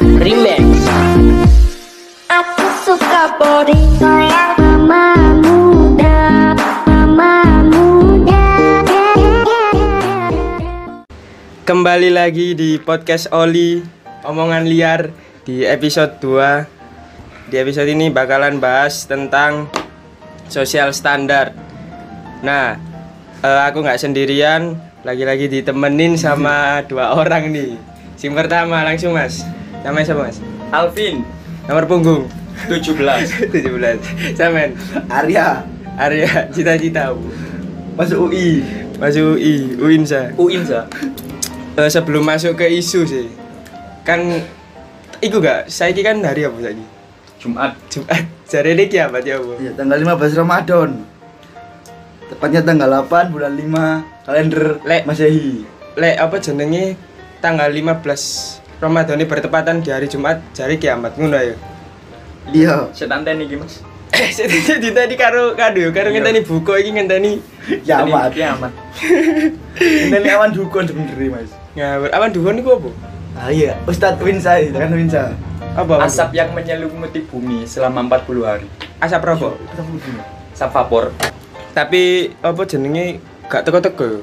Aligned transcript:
Remix. 0.00 0.64
Aku 2.32 2.66
suka 2.88 3.36
body 3.36 4.00
Mama 4.00 5.12
muda 5.44 6.56
Mama 6.88 7.44
muda. 7.68 8.44
Kembali 11.68 12.08
lagi 12.08 12.56
di 12.56 12.80
podcast 12.80 13.28
Oli 13.36 13.84
Omongan 14.24 14.64
liar 14.64 15.12
di 15.44 15.68
episode 15.68 16.16
2 16.24 17.52
Di 17.52 17.60
episode 17.60 17.92
ini 17.92 18.08
bakalan 18.08 18.56
bahas 18.56 19.04
tentang 19.04 19.68
Social 20.48 20.96
standar. 20.96 21.52
Nah, 22.40 22.80
eh, 23.44 23.62
aku 23.68 23.84
nggak 23.84 24.00
sendirian 24.00 24.80
Lagi-lagi 25.04 25.52
ditemenin 25.52 26.16
sama 26.16 26.88
dua 26.88 27.12
orang 27.20 27.52
nih. 27.52 27.76
Yang 28.16 28.34
pertama 28.36 28.80
langsung 28.80 29.12
mas 29.12 29.59
Namanya 29.82 30.04
siapa 30.12 30.28
mas? 30.28 30.38
Alvin. 30.70 31.24
Nomor 31.66 31.84
punggung? 31.86 32.22
17 32.68 33.48
17 33.48 34.36
Samen 34.38 34.76
Arya. 35.08 35.64
Arya. 35.96 36.48
Cita-cita 36.52 37.14
masuk 37.96 38.30
UI 38.30 38.64
Masuk 39.00 39.36
UI, 39.36 39.76
UINSA 39.80 40.36
Uinza 40.36 40.84
Eh, 41.78 41.88
sebelum 41.88 42.26
masuk 42.26 42.60
ke 42.60 42.66
isu 42.68 43.06
sih 43.08 43.26
kan 44.04 44.20
iku 45.22 45.38
gak? 45.38 45.68
Saya 45.70 45.94
kan 46.02 46.20
hari 46.24 46.44
apa 46.44 46.58
tadi 46.60 46.84
Jumat. 47.40 47.72
Jumat. 47.88 48.20
Jari 48.50 48.76
ini 48.76 48.84
kiamat 48.90 49.24
ya 49.24 49.40
bu? 49.40 49.56
Ya, 49.56 49.72
tanggal 49.72 49.96
15 49.96 50.36
Ramadan. 50.36 50.90
Tepatnya 52.28 52.60
tanggal 52.60 53.00
8 53.08 53.32
bulan 53.32 53.56
5 53.56 54.28
kalender 54.28 54.64
Lek. 54.84 55.08
Masehi. 55.08 55.64
Lek 55.96 56.20
apa 56.20 56.36
jenenge 56.36 57.00
tanggal 57.40 57.72
15 57.72 58.59
Ramadan 58.80 59.20
ini 59.20 59.28
bertepatan 59.28 59.84
di 59.84 59.92
hari 59.92 60.08
Jumat 60.08 60.40
jari 60.56 60.80
kiamat. 60.80 61.12
Ngono 61.20 61.36
ya 61.36 61.54
iya. 62.50 62.74
Setan 62.96 63.22
teni 63.22 63.44
iki 63.44 63.60
Mas. 63.60 63.84
Jadi 64.66 64.90
tadi 64.90 65.14
karo 65.14 65.54
kado 65.54 65.78
ya 65.78 65.92
karo 65.94 66.10
Iya. 66.10 66.18
ngenteni 66.18 66.40
buku 66.42 66.72
iki 66.80 66.90
ngenteni 66.96 67.32
kiamat. 67.84 68.32
Kiamat. 68.32 68.72
Ini 70.10 70.28
awan 70.34 70.50
dukun 70.50 70.84
sebenernya 70.84 71.28
mas. 71.30 71.50
Ngawur. 71.72 72.08
Awan 72.10 72.30
duhon 72.34 72.56
iku 72.58 72.70
apa? 72.76 72.90
Ah 73.38 73.48
iya. 73.48 73.78
Ustadz 73.86 74.20
Winsa 74.20 74.58
kan 74.66 74.90
Winsa. 74.90 75.32
Apa 75.72 76.02
Asap 76.02 76.34
yang 76.34 76.50
menyelimuti 76.50 77.22
bumi 77.22 77.62
selama 77.64 78.02
40 78.02 78.42
hari. 78.42 78.66
Asap 78.98 79.22
rokok? 79.22 79.54
Asap 80.52 80.68
vapor. 80.74 81.14
Tapi 81.70 82.34
apa 82.42 82.62
jenenge? 82.66 83.22
Gak 83.46 83.66
teko-teko 83.66 84.22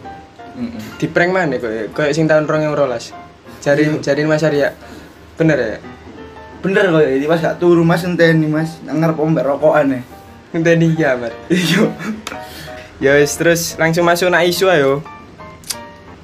Mm-mm. 0.55 0.79
di 0.95 1.05
prank 1.11 1.31
mana 1.35 1.59
kok 1.59 1.67
ya? 1.67 1.83
Kayak 1.91 2.11
sing 2.15 2.25
tahun 2.31 2.47
2012 2.47 3.26
jari 3.67 3.83
Iya. 3.83 3.99
jari 3.99 4.23
Mas 4.23 4.41
Arya 4.41 4.71
bener 5.35 5.57
ya 5.59 5.77
bener 6.57 6.83
kok 6.87 7.03
ini 7.03 7.27
mas 7.27 7.39
gak 7.39 7.59
turu 7.59 7.83
mas 7.83 8.01
ngenteni 8.01 8.47
mas 8.47 8.79
ngarep 8.81 9.19
ombak 9.19 9.43
rokokan 9.43 9.93
ya 9.93 10.01
ngenteni 10.49 10.95
kiamat 10.95 11.33
iya 11.51 11.91
Ya 12.97 13.13
wis 13.13 13.37
terus 13.37 13.77
langsung 13.77 14.01
masuk 14.01 14.25
na 14.25 14.41
isu 14.41 14.65
ayo. 14.67 15.05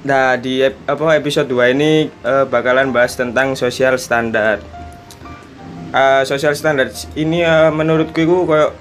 Nah 0.02 0.34
di 0.34 0.58
ep- 0.58 0.74
apa 0.84 1.14
episode 1.14 1.46
2 1.46 1.70
ini 1.70 2.10
eh, 2.10 2.44
bakalan 2.44 2.90
bahas 2.90 3.14
tentang 3.14 3.54
sosial 3.54 3.94
standar. 3.94 4.58
Eh, 5.94 6.22
sosial 6.26 6.50
standar 6.52 6.90
ini 7.14 7.40
eh, 7.40 7.70
menurutku 7.70 8.18
itu 8.18 8.42
kayak 8.42 8.74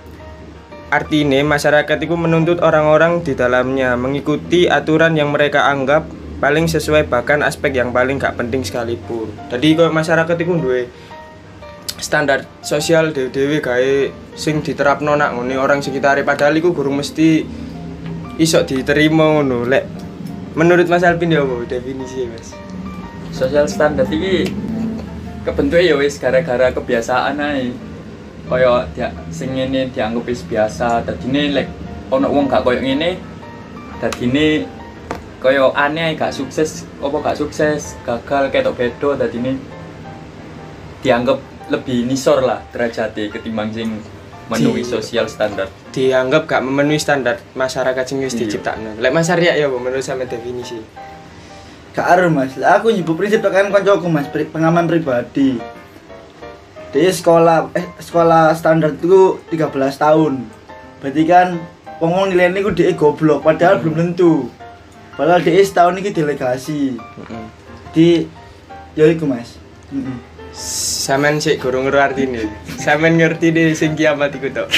artinya 0.89 1.37
masyarakat 1.47 1.97
itu 2.01 2.17
menuntut 2.17 2.57
orang-orang 2.59 3.21
di 3.21 3.33
dalamnya 3.33 3.93
mengikuti 3.93 4.65
aturan 4.65 5.13
yang 5.13 5.29
mereka 5.29 5.69
anggap 5.69 6.09
paling 6.43 6.67
sesuai 6.67 7.07
bahkan 7.07 7.39
aspek 7.39 7.71
yang 7.71 7.95
paling 7.95 8.19
gak 8.19 8.35
penting 8.35 8.67
sekalipun. 8.67 9.31
Jadi 9.47 9.79
kayak 9.79 9.95
masyarakat 9.95 10.35
itu 10.35 10.59
duwe 10.59 10.91
standar 12.03 12.43
sosial 12.59 13.15
dewe-dewe 13.15 13.63
gawe 13.63 14.11
sing 14.35 14.59
diterapno 14.59 15.15
nak 15.15 15.39
ngene 15.39 15.55
orang 15.55 15.79
sekitar. 15.79 16.19
Padahal 16.27 16.59
iku 16.59 16.75
gurung 16.75 16.99
mesti 16.99 17.47
iso 18.35 18.59
diterima 18.67 19.39
ngono. 19.39 19.63
Menurut 20.59 20.83
Mas 20.91 21.07
Alvin 21.07 21.31
ya 21.31 21.47
apa 21.47 21.63
definisi 21.63 22.27
Mas? 22.27 22.51
Sosial 23.31 23.71
standar 23.71 24.03
iki 24.11 24.51
kebentuknya 25.47 25.95
ya 25.95 25.95
wis 25.95 26.19
gara-gara 26.19 26.75
kebiasaan 26.75 27.39
ae. 27.39 27.71
Kaya 28.51 28.83
dia 28.91 29.15
sing 29.31 29.55
ngene 29.55 29.95
dianggap 29.95 30.27
wis 30.27 30.43
biasa. 30.43 31.07
Dadine 31.07 31.55
lek 31.55 31.71
ono 32.11 32.27
wong 32.27 32.51
gak 32.51 32.67
koyo 32.67 32.83
ngene 32.83 33.15
dadine 34.03 34.67
kaya 35.43 35.67
aneh 35.75 36.15
gak 36.15 36.31
sukses 36.31 36.87
apa 36.97 37.19
gak 37.21 37.35
sukses 37.35 37.99
gagal 38.01 38.47
ketok 38.47 38.73
bedo 38.73 39.09
dadine 39.13 39.59
dianggap 40.99 41.35
lebih 41.67 42.07
nisor 42.07 42.39
lah 42.39 42.63
derajatnya 42.71 43.27
ketimbang 43.27 43.69
sing 43.69 43.99
memenuhi 44.47 44.83
Di- 44.83 44.87
sosial 44.89 45.27
standar. 45.27 45.67
dianggap 45.91 46.47
gak 46.47 46.63
memenuhi 46.63 46.95
standar 46.95 47.39
masyarakat 47.53 48.03
sing 48.03 48.19
wis 48.19 48.31
Iya. 48.33 48.47
diciptakno. 48.47 48.99
Lek 48.99 49.11
Mas 49.11 49.27
Arya 49.27 49.55
ya 49.55 49.67
menurut 49.67 49.99
sama 49.99 50.23
definisi. 50.23 50.79
Gak 51.91 52.07
aru 52.09 52.27
mas. 52.27 52.57
Lah, 52.57 52.81
aku 52.81 52.89
nyebut 52.89 53.13
prinsip 53.13 53.39
tekan 53.39 53.69
koncoku 53.69 54.09
mas. 54.09 54.25
Pengaman 54.27 54.83
pribadi. 54.83 55.61
Di 56.89 57.05
sekolah 57.05 57.71
eh 57.71 57.85
sekolah 57.97 58.51
standar 58.53 58.93
itu 58.93 59.39
13 59.47 59.95
tahun. 59.95 60.43
Berarti 60.99 61.23
kan 61.23 61.47
wong 62.01 62.31
nilai 62.31 62.49
ini 62.49 62.65
dia 62.73 62.91
goblok 62.93 63.45
padahal 63.45 63.79
belum 63.79 63.95
tentu 63.95 64.49
padahal 65.13 65.41
dia 65.41 65.61
setahun 65.61 65.99
ini 65.99 66.09
delegasi 66.09 66.97
Heeh. 66.97 67.45
di 67.93 68.07
ya 68.97 69.09
iku 69.09 69.25
mas. 69.29 69.57
Saman 70.53 71.41
sik 71.41 71.61
gurung 71.61 71.89
ngerti 71.89 72.29
artine. 72.29 72.45
Saman 72.77 73.17
ngerti 73.17 73.49
deh 73.49 73.73
sing 73.73 73.97
kiamat 73.97 74.33
iku 74.37 74.53
tok. 74.53 74.69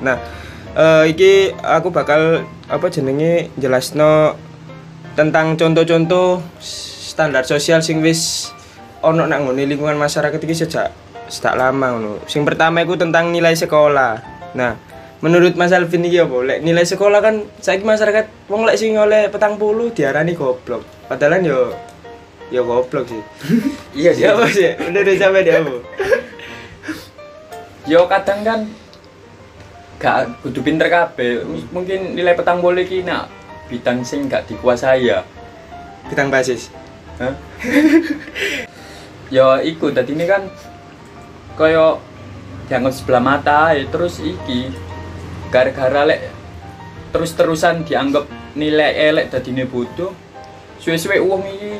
Nah, 0.00 0.16
eh 0.72 1.04
iki 1.12 1.52
aku 1.60 1.92
bakal 1.92 2.44
apa 2.68 2.86
jenenge 2.88 3.52
jelasno 3.60 4.36
tentang 5.12 5.60
contoh-contoh 5.60 6.40
standar 6.60 7.44
sosial 7.44 7.84
sing 7.84 8.00
wis 8.00 8.52
ono 9.04 9.28
nang 9.28 9.44
ngene 9.44 9.68
lingkungan 9.68 10.00
masyarakat 10.00 10.40
iki 10.40 10.54
sejak 10.56 10.88
sejak 11.28 11.52
lama 11.52 11.96
ngono. 11.96 12.12
Sing 12.24 12.48
pertama 12.48 12.80
iku 12.80 12.96
tentang 12.96 13.28
nilai 13.28 13.52
sekolah. 13.52 14.24
Nah, 14.56 14.72
menurut 15.18 15.58
Mas 15.58 15.74
Alvin 15.74 16.06
iki 16.06 16.22
apa? 16.22 16.36
Lek 16.46 16.58
nilai 16.62 16.86
sekolah 16.86 17.18
kan 17.18 17.42
saiki 17.58 17.82
masyarakat 17.82 18.50
wong 18.50 18.66
lek 18.66 18.78
sing 18.78 18.94
oleh 18.94 19.26
petang 19.30 19.58
puluh 19.58 19.90
diarani 19.90 20.34
goblok. 20.38 20.86
Padahal 21.10 21.42
yo 21.42 21.74
yo 22.54 22.62
goblok 22.62 23.10
sih. 23.10 23.22
iya 23.98 24.10
sih 24.14 24.24
Ya 24.26 24.34
apa 24.34 24.46
sih? 24.48 24.72
Udah 24.78 25.00
udah 25.02 25.14
sampai 25.18 25.42
dia 25.42 25.58
apa? 25.60 25.74
yo 27.88 28.04
kadang 28.04 28.44
kan 28.44 28.60
gak 29.96 30.44
kudu 30.44 30.60
pinter 30.60 30.92
kabeh 30.92 31.40
mungkin 31.72 32.12
nilai 32.12 32.36
petang 32.36 32.60
boleh 32.60 32.84
ki 32.84 33.00
nak 33.00 33.32
bidang 33.72 34.04
sing 34.04 34.28
gak 34.28 34.44
dikuasai 34.44 35.08
ya 35.08 35.24
Bintang 36.08 36.32
basis. 36.32 36.72
Hah? 37.20 37.34
yo 39.34 39.60
iku 39.60 39.92
tadi 39.92 40.16
ini 40.16 40.24
kan 40.24 40.48
koyo 41.58 42.00
dianggap 42.68 42.92
sebelah 42.96 43.20
mata 43.20 43.72
ae. 43.72 43.84
terus 43.88 44.20
iki 44.24 44.72
gara-gara 45.48 46.04
lek 46.04 46.20
terus-terusan 47.08 47.82
dianggap 47.82 48.24
nilai 48.52 48.92
elek 49.08 49.28
tadi 49.28 49.50
ini 49.50 49.64
bodoh 49.64 50.12
suwe-suwe 50.78 51.18
uang 51.18 51.42
ini 51.46 51.70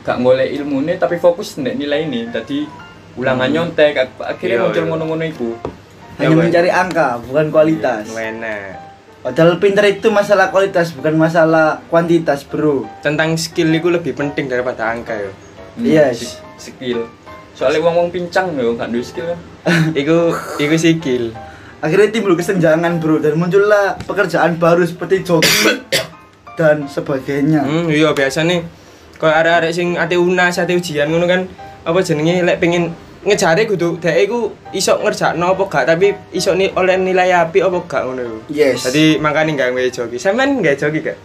gak 0.00 0.18
ngoleh 0.18 0.48
ilmune 0.50 0.96
tapi 0.96 1.16
fokus 1.16 1.56
nek 1.56 1.74
nilai 1.74 2.02
ini 2.02 2.26
tadi 2.26 2.64
ulangan 3.14 3.48
nyontek 3.48 3.92
ak- 3.94 4.22
akhirnya 4.28 4.56
Iya, 4.56 4.64
muncul 4.64 4.82
iya. 4.82 4.88
ngono-ngono 4.88 5.24
iku 5.26 5.50
hanya 6.16 6.26
Ya, 6.26 6.36
mencari 6.38 6.70
angka 6.70 7.20
bukan 7.22 7.46
kualitas 7.50 8.04
Wena. 8.08 8.56
padahal 9.20 9.58
pinter 9.58 9.84
itu 9.86 10.08
masalah 10.08 10.48
kualitas 10.48 10.92
bukan 10.92 11.14
masalah 11.14 11.82
kuantitas 11.86 12.40
bro 12.42 12.86
Tentang 13.00 13.36
skill 13.36 13.68
itu 13.70 13.88
lebih 13.88 14.12
penting 14.12 14.46
daripada 14.46 14.86
angka 14.86 15.12
ya. 15.12 15.30
Yes. 15.76 16.16
s- 16.22 16.36
skill 16.62 17.04
soalnya 17.52 17.80
wong 17.82 17.94
wong 17.98 18.08
pincang 18.10 18.52
yo 18.52 18.72
gak 18.72 18.88
duwe 18.88 19.02
skill 19.02 19.26
kan 19.26 19.40
Iku 19.92 20.30
iku 20.56 20.74
skill. 20.74 21.32
Akhirnya 21.78 22.08
timbul 22.08 22.32
kesenjangan 22.32 22.96
bro 22.96 23.18
dan 23.18 23.34
muncullah 23.34 23.96
pekerjaan 24.00 24.56
baru 24.56 24.82
seperti 24.82 25.22
joki 25.22 25.48
dan 26.58 26.86
sebagainya 26.86 27.60
Hmm, 27.60 27.86
iya 27.86 28.10
biasa 28.10 28.40
nih. 28.42 28.64
Kalau 29.14 29.32
ada-ada 29.34 29.68
sing 29.70 29.94
ate 29.94 30.14
unas, 30.14 30.54
ate 30.54 30.72
ujian 30.72 31.06
ngono 31.06 31.24
kan 31.24 31.44
apa 31.82 31.98
jenenge 32.00 32.40
lek 32.42 32.58
pengen 32.58 32.92
ngejare 33.22 33.64
kudu 33.64 33.96
dhek 33.96 34.16
iku 34.22 34.52
iso 34.70 34.96
ngerjakno 34.96 35.50
apa 35.50 35.64
gak 35.66 35.84
tapi 35.86 36.12
iso 36.30 36.52
ni 36.52 36.68
oleh 36.70 36.94
nilai 36.94 37.32
api 37.34 37.58
apa 37.58 37.78
gak 37.82 38.02
ngono 38.04 38.44
yes 38.46 38.84
Jadi 38.84 39.16
makanya 39.18 39.52
nggak 39.56 39.68
gawe 39.70 39.88
joki. 39.90 40.16
Sampean 40.16 40.60
nggak 40.60 40.76
joki 40.76 41.00
gak? 41.02 41.18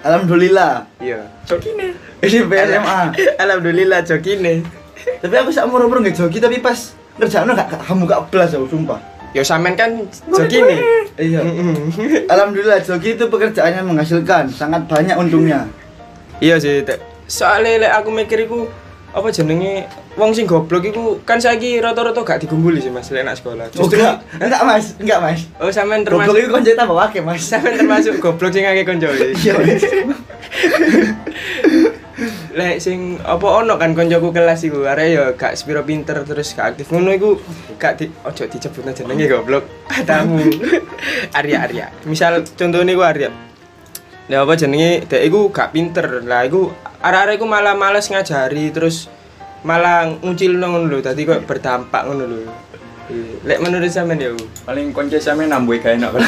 alhamdulillah 0.00 0.88
Iya. 0.96 1.20
joki 1.44 1.76
nih 1.76 1.92
ini 2.22 2.38
SMA 2.48 3.00
Alhamdulillah 3.36 4.00
joki 4.00 4.32
nih. 4.38 4.64
tapi 5.20 5.34
aku 5.34 5.48
sak 5.50 5.64
umur 5.64 5.84
nggak 5.90 6.12
joki 6.14 6.40
tapi 6.40 6.56
pas 6.58 6.96
ngerjain 7.16 7.44
gak 7.46 7.68
gak- 7.68 7.84
kamu 7.84 8.04
gak 8.04 8.20
belas 8.28 8.48
aku 8.50 8.64
sumpah 8.66 8.96
Yo 9.30 9.42
sampean 9.42 9.74
kan 9.74 9.90
joki 10.26 10.58
nih. 10.58 10.78
iya 11.16 11.40
alhamdulillah 12.26 12.80
joki 12.80 13.14
itu 13.14 13.24
pekerjaan 13.26 13.72
yang 13.72 13.86
menghasilkan 13.86 14.48
sangat 14.48 14.84
banyak 14.86 15.14
untungnya 15.14 15.66
Iya 16.38 16.56
sih. 16.56 16.80
Te- 16.80 16.96
Soalnya 17.26 17.78
lek 17.78 17.92
aku 17.94 18.08
mikir 18.10 18.42
iku 18.42 18.64
apa 19.10 19.28
jenenge 19.28 19.84
wong 20.14 20.30
sing 20.30 20.46
goblok 20.46 20.82
iku 20.82 21.18
kan 21.20 21.36
saiki 21.36 21.78
rata-rata 21.78 22.22
gak 22.22 22.40
digumbuli 22.40 22.78
sih 22.78 22.88
Mas 22.88 23.10
lek 23.10 23.22
nak 23.22 23.36
sekolah. 23.36 23.68
Oh, 23.72 23.84
enggak, 23.84 24.22
enggak 24.38 24.62
mas, 24.64 24.84
enggak 24.96 25.18
mas. 25.20 25.40
oh 25.58 25.68
sampean 25.68 26.00
Goblok 26.00 26.26
termasuk 26.26 26.38
itu 26.40 26.48
konco 26.48 26.70
tambah 26.72 26.96
wake 26.96 27.18
mas. 27.20 27.42
sampean 27.44 27.74
termasuk 27.76 28.14
goblok 28.18 28.50
sing 28.50 28.64
akeh 28.64 28.82
konco. 28.82 29.08
Iya. 29.36 29.54
Lek 32.50 32.82
sing 32.82 33.14
apa 33.22 33.62
ono 33.62 33.78
kan 33.78 33.94
koncoku 33.94 34.34
kelas 34.34 34.66
iku 34.66 34.82
arek 34.82 35.06
ya 35.14 35.24
gak 35.38 35.54
sepiro 35.54 35.86
pinter 35.86 36.26
terus 36.26 36.50
gak 36.50 36.74
aktif 36.74 36.90
ngono 36.90 37.14
iku 37.14 37.30
gak 37.78 38.02
di 38.02 38.10
ojo 38.26 38.42
disebutna 38.50 38.90
jenenge 38.90 39.30
goblok. 39.30 39.64
Tamu. 40.08 40.42
Arya 41.38 41.56
Arya. 41.62 41.86
Misal 42.10 42.42
contohnya 42.58 42.90
iku 42.90 43.06
Arya. 43.06 43.30
Ya 44.26 44.42
apa 44.42 44.58
jenenge 44.58 45.06
dek 45.06 45.22
iku 45.30 45.54
gak 45.54 45.70
pinter. 45.70 46.26
Lah 46.26 46.42
iku 46.42 46.74
arek-arek 46.98 47.38
iku 47.38 47.46
malah 47.46 47.78
males 47.78 48.10
ngajari 48.10 48.74
terus 48.74 49.06
malah 49.62 50.10
ngucilno 50.10 50.74
ngono 50.74 50.90
lho. 50.90 50.98
Dadi 51.06 51.22
kok 51.22 51.46
berdampak 51.46 52.02
ngono 52.02 52.24
lho. 52.26 52.40
Lek 53.46 53.62
menurut 53.62 53.90
sampean 53.94 54.18
ya. 54.18 54.34
Paling 54.66 54.90
konco 54.90 55.22
sampe 55.22 55.46
nambah 55.46 55.78
gak 55.78 56.02
enak 56.02 56.10
Mas. 56.18 56.26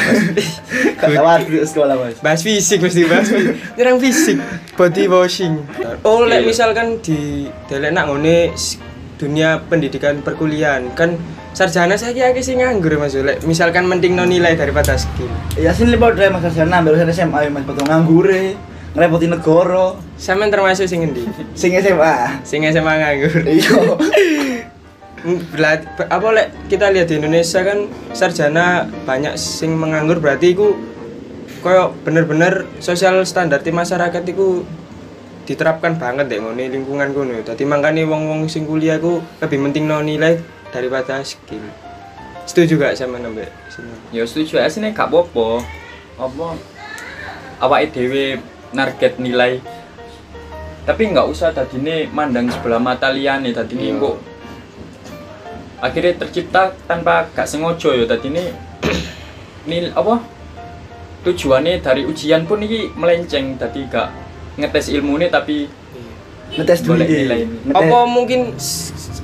Gak 1.03 1.19
tawar 1.19 1.43
di 1.43 1.59
sekolah 1.59 1.99
mas. 1.99 2.15
bahas 2.23 2.39
fisik 2.39 2.79
mesti 2.79 3.03
bahas 3.03 3.27
fisik. 3.27 3.59
nyerang 3.75 3.99
fisik 3.99 4.39
body 4.73 5.05
washing. 5.05 5.61
Oh 6.01 6.23
lek 6.23 6.41
Iya. 6.41 6.47
misalkan 6.47 6.87
di 6.99 7.19
delek 7.65 7.91
nak 7.91 8.09
ngene 8.09 8.51
s- 8.53 8.77
dunia 9.13 9.61
pendidikan 9.61 10.19
perkuliahan 10.19 10.91
kan 10.91 11.15
sarjana 11.51 11.93
saya 11.93 12.29
akeh 12.29 12.41
sing 12.41 12.59
nganggur 12.59 12.97
Mas. 12.97 13.13
Lek 13.13 13.43
misalkan 13.43 13.85
mending 13.85 14.13
no 14.13 14.25
nilai 14.25 14.53
daripada 14.53 14.93
skill. 14.93 15.29
Ya 15.53 15.71
sini 15.71 15.93
lipat 15.93 16.17
dari 16.17 16.27
mas 16.27 16.41
Sarjana, 16.43 16.81
baru 16.81 16.97
SMA 17.07 17.39
ya 17.39 17.49
mas, 17.49 17.61
potong 17.61 17.85
nganggure, 17.85 18.57
ngerepotin 18.91 19.31
negara, 19.31 19.85
sampean 20.17 20.49
termasuk 20.49 20.85
sing 20.85 21.01
endi? 21.03 21.23
Sing 21.53 21.71
SMA. 21.75 22.41
sing 22.41 22.65
SMA 22.65 22.93
nganggur. 22.95 23.33
Iya. 23.47 23.77
Belat, 25.23 25.79
apa 26.03 26.27
lek 26.35 26.47
kita 26.67 26.91
lihat 26.91 27.07
di 27.07 27.15
Indonesia 27.15 27.63
kan 27.63 27.87
sarjana 28.11 28.65
banyak 29.07 29.39
sing 29.39 29.71
menganggur 29.71 30.19
berarti 30.19 30.51
iku 30.51 30.75
koyo 31.63 31.95
bener-bener 32.03 32.67
sosial 32.83 33.23
standar 33.23 33.63
di 33.63 33.71
masyarakat 33.71 34.21
iku 34.27 34.67
diterapkan 35.47 35.95
banget 35.95 36.27
deh 36.27 36.39
ngene 36.43 36.69
lingkungan 36.69 37.15
kono. 37.15 37.39
Dadi 37.41 37.63
mangkane 37.63 38.03
wong-wong 38.03 38.51
sing 38.51 38.67
kuliah 38.67 38.99
ku 38.99 39.23
lebih 39.39 39.63
penting 39.71 39.87
no 39.87 40.03
nilai 40.03 40.43
daripada 40.75 41.23
skill. 41.23 41.63
Setuju 42.43 42.75
gak 42.75 42.99
sama 42.99 43.23
nambah 43.23 43.47
sini? 43.71 43.93
ya 44.11 44.23
setuju 44.27 44.59
aja 44.59 44.69
sih 44.69 44.83
gak 44.83 45.07
apa-apa 45.09 45.63
apa 46.19 46.47
awake 47.63 47.89
dhewe 47.95 48.25
narget 48.75 49.17
nilai 49.17 49.63
tapi 50.83 51.09
nggak 51.09 51.25
usah 51.31 51.55
tadine 51.55 52.11
mandang 52.11 52.51
sebelah 52.51 52.83
mata 52.83 53.09
liyane 53.09 53.55
tadine 53.55 53.95
Iya. 53.95 54.03
kok 54.03 54.17
akhirnya 55.79 56.13
tercipta 56.19 56.75
tanpa 56.85 57.31
gak 57.31 57.47
sengaja 57.47 57.95
ya 57.95 58.05
tadine 58.05 58.51
nil 59.69 59.89
apa 59.95 60.19
tujuannya 61.23 61.79
dari 61.79 62.03
ujian 62.03 62.43
pun 62.43 62.59
ini 62.59 62.91
melenceng 62.93 63.55
tadi 63.55 63.87
gak 63.87 64.11
ngetes 64.59 64.91
ilmu 64.91 65.17
tapi 65.31 65.83
Ngetes 66.53 66.85
dulu 66.85 67.01
Boleh 67.01 67.07
nilai 67.09 67.39
ini. 67.49 67.57
Ngetes. 67.65 67.81
Apa 67.81 67.97
mungkin 68.05 68.41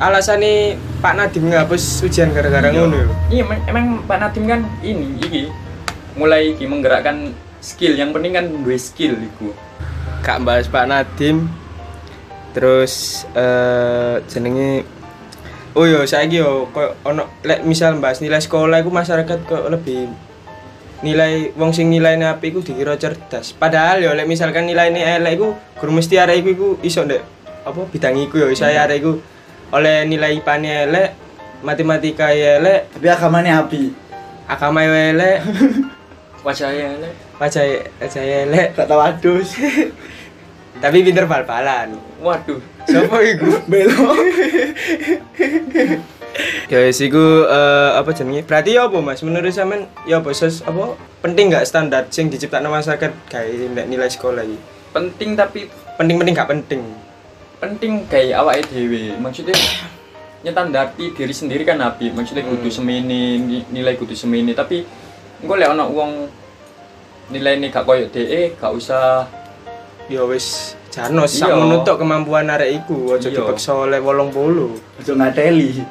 alasannya 0.02 0.80
Pak 1.04 1.14
Nadiem 1.14 1.46
ngapus 1.52 1.84
ujian 2.08 2.32
gara-gara 2.32 2.72
ngono 2.72 2.96
ya? 2.96 3.06
iya 3.30 3.44
emang, 3.46 3.60
emang 3.68 3.86
Pak 4.08 4.18
Nadim 4.18 4.44
kan 4.48 4.62
ini 4.80 5.20
iki 5.20 5.42
mulai 6.16 6.56
iki 6.56 6.66
menggerakkan 6.66 7.36
skill 7.60 8.00
yang 8.00 8.16
penting 8.16 8.34
kan 8.34 8.48
dua 8.48 8.80
skill 8.80 9.20
iku 9.20 9.52
Kak 10.24 10.42
bahas 10.48 10.72
Pak 10.72 10.88
Nadim 10.88 11.52
terus 12.56 13.28
eh 13.36 14.24
jenenge 14.32 14.88
oh 15.76 15.86
yo 15.86 16.08
saiki 16.08 16.40
yo 16.42 16.72
koyo 16.72 16.96
ono 17.06 17.30
lek 17.46 17.68
misal 17.68 18.00
bahas 18.00 18.24
nilai 18.24 18.42
sekolah 18.42 18.80
iku 18.82 18.90
masyarakat 18.90 19.38
kok 19.46 19.68
lebih 19.70 20.10
nilai 21.00 21.56
wong 21.56 21.72
sing 21.72 21.88
nilaine 21.88 22.28
apik 22.28 22.56
iku 22.56 22.60
dikira 22.64 23.00
cerdas. 23.00 23.56
Padahal 23.56 24.04
yo 24.04 24.12
lek 24.12 24.28
misalkan 24.28 24.68
nilaine 24.68 25.00
elek 25.00 25.40
iku 25.40 25.56
guru 25.80 25.92
mesti 25.96 26.20
arek 26.20 26.44
iku 26.44 26.50
iku 26.52 26.68
iso 26.84 27.02
ndek 27.08 27.24
apa 27.64 27.82
bidang 27.88 28.20
iku 28.20 28.36
yo 28.44 28.48
iso 28.52 28.68
arek 28.68 29.00
iku. 29.00 29.14
Oleh 29.70 30.04
nilai 30.10 30.42
IPA-ne 30.42 30.72
elek 30.90 31.10
matematika 31.62 32.34
elek. 32.34 32.92
Tapi 32.96 33.08
agamanya 33.08 33.64
api. 33.64 34.10
agama 34.50 34.82
yo 34.82 34.94
elek. 34.94 35.38
Wajahnya 36.42 36.96
le 37.04 37.10
wajah 37.38 37.64
wajah 38.02 38.24
elek. 38.24 38.68
Gak 38.74 38.88
tahu 38.90 39.02
adus. 39.02 39.50
tapi 40.84 41.06
pinter 41.06 41.30
bal-balan. 41.30 41.94
Waduh. 42.20 42.60
Sopo 42.90 43.22
iku? 43.22 43.62
Belo. 43.72 44.18
Ya 46.66 46.80
wis 46.82 47.00
iku 47.00 47.20
eh, 47.44 47.92
apa 47.94 48.10
jenenge? 48.12 48.44
Berarti 48.44 48.74
ya 48.74 48.86
apa 48.86 48.98
Mas? 49.00 49.20
Menurut 49.20 49.50
sampean 49.50 49.86
ya 50.04 50.20
apa 50.20 50.30
sos 50.32 50.62
apa 50.62 50.94
penting 51.20 51.50
nggak 51.50 51.64
standar 51.64 52.08
sing 52.08 52.28
diciptakno 52.28 52.70
masyarakat 52.70 53.12
kayak 53.28 53.52
nilai 53.86 54.08
sekolah 54.08 54.42
iki? 54.42 54.58
penting 54.90 55.36
tapi 55.36 55.70
Penting-penting 55.96 56.34
gak 56.34 56.48
penting. 56.48 56.82
penting 57.60 57.92
kayak 58.08 58.40
awake 58.40 58.66
dhewe 58.66 59.20
maksudnya 59.20 59.52
nyetandarti 60.40 61.12
diri 61.12 61.30
sendiri 61.30 61.62
kan 61.62 61.76
api 61.78 62.10
maksudnya 62.10 62.42
Hmm. 62.42 62.56
kudu 62.56 62.72
semene 62.72 63.06
ni- 63.38 63.68
nilai 63.70 63.94
kudu 63.94 64.16
semene 64.16 64.56
tapi 64.56 64.88
engko 65.38 65.54
lek 65.54 65.68
ana 65.68 65.84
wong 65.84 66.32
nilai 67.30 67.60
ini 67.60 67.68
gak 67.68 67.84
koyo 67.84 68.08
DE 68.08 68.56
gak 68.56 68.72
usah 68.72 69.28
Ya 70.08 70.26
wis 70.26 70.74
jarno 70.90 71.28
sak 71.28 71.52
Iya. 71.52 71.60
menutuk 71.60 71.96
kemampuan 71.96 72.48
arek 72.48 72.82
iku 72.82 73.14
aja 73.14 73.30
Iya. 73.30 73.44
dipaksa 73.44 73.78
oleh 73.78 74.00
80. 74.00 74.74
Ojo 74.74 75.12
ngateli. 75.14 75.86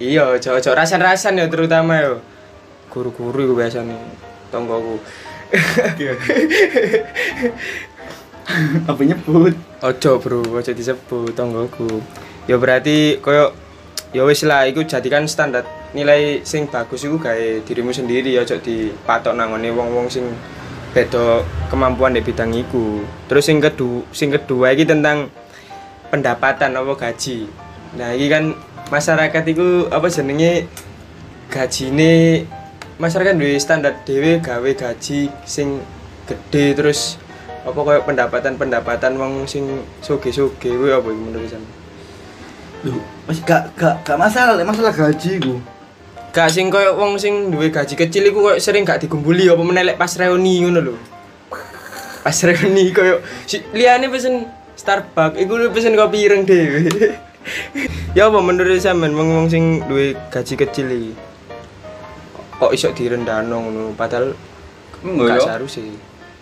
Iya, 0.00 0.32
ojo-ojo 0.32 0.72
rasan-rasan 0.72 1.36
ya 1.36 1.44
terutama 1.52 2.00
ya. 2.00 2.16
Guru-guru 2.88 3.44
iku 3.44 3.52
biasane 3.52 3.92
tonggoku. 4.48 4.96
Apa 8.88 9.00
nyebut? 9.04 9.52
Ojo 9.84 10.10
bro, 10.16 10.40
ojo 10.40 10.72
disebut 10.72 11.36
tonggoku. 11.36 12.00
Ya 12.48 12.56
berarti 12.56 13.20
koyo 13.20 13.52
ya 14.16 14.24
wis 14.24 14.40
lah 14.48 14.64
iku 14.64 14.88
jadikan 14.88 15.28
standar 15.28 15.68
nilai 15.92 16.40
sing 16.48 16.64
bagus 16.64 17.04
iku 17.04 17.20
gawe 17.20 17.60
dirimu 17.68 17.92
sendiri 17.92 18.40
ojo 18.40 18.56
dipatok 18.56 19.36
nangone 19.36 19.68
wong-wong 19.68 20.08
sing 20.08 20.24
beda 20.96 21.44
kemampuan 21.68 22.16
di 22.16 22.24
bidang 22.24 22.56
iku. 22.56 23.04
Terus 23.28 23.44
sing 23.44 23.60
kedua, 23.60 24.00
sing 24.16 24.32
kedua 24.32 24.72
iki 24.72 24.88
tentang 24.88 25.28
pendapatan 26.08 26.72
apa 26.72 26.96
gaji. 26.96 27.68
Nah, 28.00 28.14
iki 28.14 28.30
kan 28.32 28.54
masyarakat 28.90 29.44
iku 29.54 29.86
apa 29.88 30.06
jenenge 30.10 30.66
gajine 31.50 32.44
masyarakat 33.00 33.34
duwe 33.38 33.56
standar 33.56 34.02
dhewe 34.04 34.42
gawe 34.44 34.70
gaji 34.76 35.32
sing 35.48 35.80
gede 36.28 36.76
terus 36.76 37.16
apa 37.64 37.76
kayak 37.76 38.04
pendapatan-pendapatan 38.04 39.16
wong 39.16 39.44
sing 39.44 39.84
soge-soge 40.00 40.68
kuwi 40.74 40.90
apa 40.92 41.08
iki 41.12 41.20
menurut 41.20 41.48
sampean? 41.48 41.78
Duh, 42.80 42.96
masih 43.28 43.42
gak 43.44 43.76
gak 43.76 43.94
gak 44.00 44.16
masalah, 44.16 44.56
masalah 44.64 44.92
gaji 44.92 45.36
ku. 45.36 45.60
Gak 46.32 46.48
sing 46.48 46.72
koyo 46.72 46.96
wong 46.96 47.20
sing 47.20 47.52
duwe 47.52 47.68
gaji 47.68 47.92
kecil 47.96 48.32
iku 48.32 48.40
koyo 48.40 48.56
sering 48.56 48.88
gak 48.88 49.04
digumbuli 49.04 49.44
apa 49.48 49.60
menelek 49.60 50.00
pas 50.00 50.08
reuni 50.16 50.64
ngono 50.64 50.80
lho. 50.80 50.94
Pas 52.24 52.36
reuni 52.48 52.96
koyo 52.96 53.20
si, 53.44 53.60
liyane 53.76 54.08
pesen 54.08 54.48
Starbucks 54.80 55.36
iku 55.36 55.60
lu 55.60 55.68
pesen 55.68 55.92
kopi 55.92 56.24
ireng 56.24 56.48
dhewe. 56.48 56.88
ya 58.12 58.26
apa 58.26 58.38
menurut 58.42 58.74
sampean 58.76 59.14
wong 59.14 59.28
wong 59.30 59.46
sing 59.46 59.64
duwe 59.86 60.18
gaji 60.28 60.54
kecil 60.56 60.86
iki? 60.90 61.12
Kok 62.58 62.72
iso 62.74 62.90
direndano 62.92 63.56
ngono 63.56 63.82
padahal 63.94 64.34
enggak 65.00 65.40
seharusnya. 65.40 65.96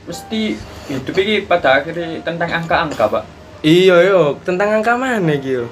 mesti 0.08 0.56
hidup 0.88 1.14
ini 1.20 1.44
pada 1.44 1.78
akhirnya 1.78 2.25
tentang 2.25 2.48
angka-angka 2.48 3.04
pak 3.12 3.25
Iya 3.60 4.08
yo, 4.08 4.40
tentang 4.40 4.72
angka 4.72 4.96
mana 4.96 5.37
yo? 5.37 5.68